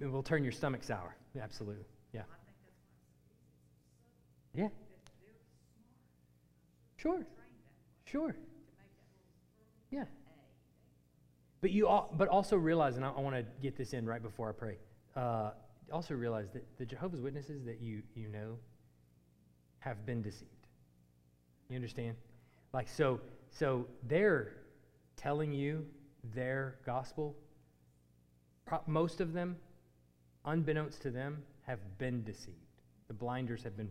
[0.00, 1.14] it will turn your stomach sour.
[1.34, 1.84] Yeah, absolutely.
[2.12, 2.22] Yeah.
[4.54, 4.68] Yeah.
[6.96, 7.24] Sure.
[8.04, 8.34] Sure.
[9.90, 10.04] Yeah.
[11.60, 14.22] But you, all, but also realize, and I, I want to get this in right
[14.22, 14.76] before I pray.
[15.14, 15.50] Uh,
[15.92, 18.56] also realize that the Jehovah's Witnesses that you you know
[19.80, 20.50] have been deceived.
[21.68, 22.16] You understand?
[22.72, 24.52] Like so, so they're
[25.16, 25.84] telling you
[26.34, 27.36] their gospel,
[28.86, 29.56] most of them,
[30.44, 32.56] unbeknownst to them, have been deceived.
[33.08, 33.90] The blinders have been.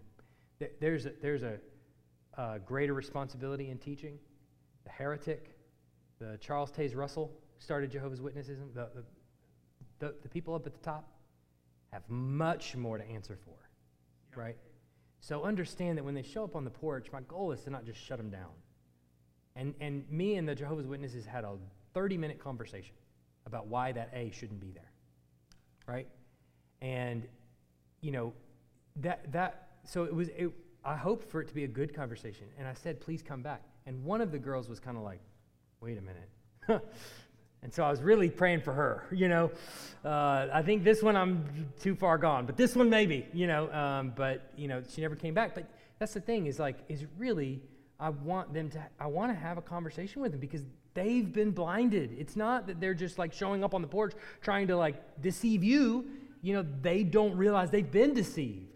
[0.80, 1.58] There's a, there's a,
[2.38, 4.18] a greater responsibility in teaching.
[4.84, 5.52] The heretic,
[6.20, 8.60] the Charles Taze Russell started Jehovah's Witnesses.
[8.74, 9.04] The, the,
[10.00, 11.10] the, the people up at the top
[11.92, 14.58] have much more to answer for, right?
[15.22, 17.86] So understand that when they show up on the porch, my goal is to not
[17.86, 18.52] just shut them down.
[19.56, 21.58] And, and me and the Jehovah's Witnesses had a
[21.94, 22.96] 30 minute conversation
[23.46, 24.92] about why that A shouldn't be there.
[25.88, 26.08] Right?
[26.82, 27.28] And,
[28.02, 28.34] you know,
[28.98, 30.52] that, that, so it was, it,
[30.86, 32.46] I hoped for it to be a good conversation.
[32.58, 33.64] And I said, please come back.
[33.86, 35.20] And one of the girls was kind of like,
[35.82, 36.30] wait a minute.
[37.64, 39.52] and so I was really praying for her, you know.
[40.06, 41.46] Uh, I think this one I'm
[41.82, 43.72] too far gone, but this one maybe, you know.
[43.72, 45.56] Um, but, you know, she never came back.
[45.56, 47.62] But that's the thing is like, is really,
[48.00, 51.52] I want them to, I want to have a conversation with them because they've been
[51.52, 52.16] blinded.
[52.18, 55.64] It's not that they're just like showing up on the porch trying to like deceive
[55.64, 56.06] you.
[56.42, 58.68] You know, they don't realize they've been deceived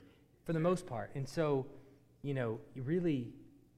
[0.46, 1.12] for the most part.
[1.16, 1.66] And so,
[2.22, 3.30] you know, you really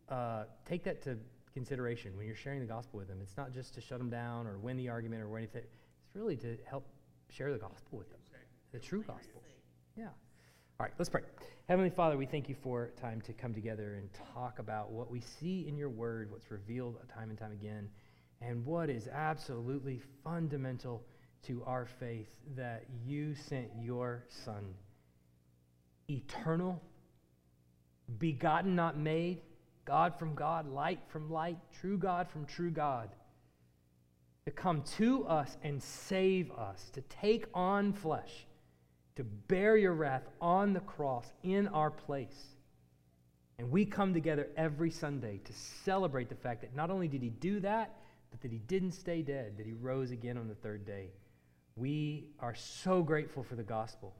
[0.09, 1.17] uh, take that to
[1.53, 3.19] consideration when you're sharing the gospel with them.
[3.21, 5.61] It's not just to shut them down or win the argument or anything.
[5.61, 6.87] It's really to help
[7.29, 8.19] share the gospel with them,
[8.71, 9.41] the true gospel.
[9.95, 10.09] Yeah.
[10.77, 11.21] All right, let's pray.
[11.69, 15.21] Heavenly Father, we thank you for time to come together and talk about what we
[15.21, 17.87] see in your word, what's revealed time and time again,
[18.41, 21.01] and what is absolutely fundamental
[21.43, 24.73] to our faith that you sent your Son,
[26.09, 26.81] eternal,
[28.19, 29.39] begotten, not made,
[29.85, 33.11] God from God, light from light, true God from true God,
[34.43, 38.45] to come to us and save us, to take on flesh,
[39.15, 42.55] to bear your wrath on the cross in our place.
[43.57, 47.29] And we come together every Sunday to celebrate the fact that not only did he
[47.29, 47.95] do that,
[48.31, 51.11] but that he didn't stay dead, that he rose again on the third day.
[51.77, 54.13] We are so grateful for the gospel.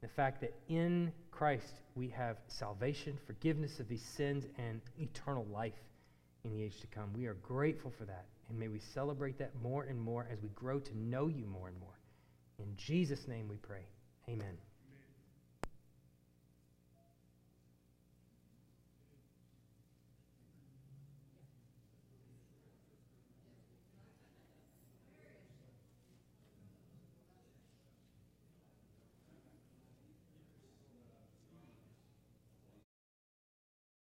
[0.00, 5.80] The fact that in Christ we have salvation, forgiveness of these sins, and eternal life
[6.44, 7.12] in the age to come.
[7.12, 8.26] We are grateful for that.
[8.48, 11.68] And may we celebrate that more and more as we grow to know you more
[11.68, 12.00] and more.
[12.58, 13.86] In Jesus' name we pray.
[14.28, 14.71] Amen.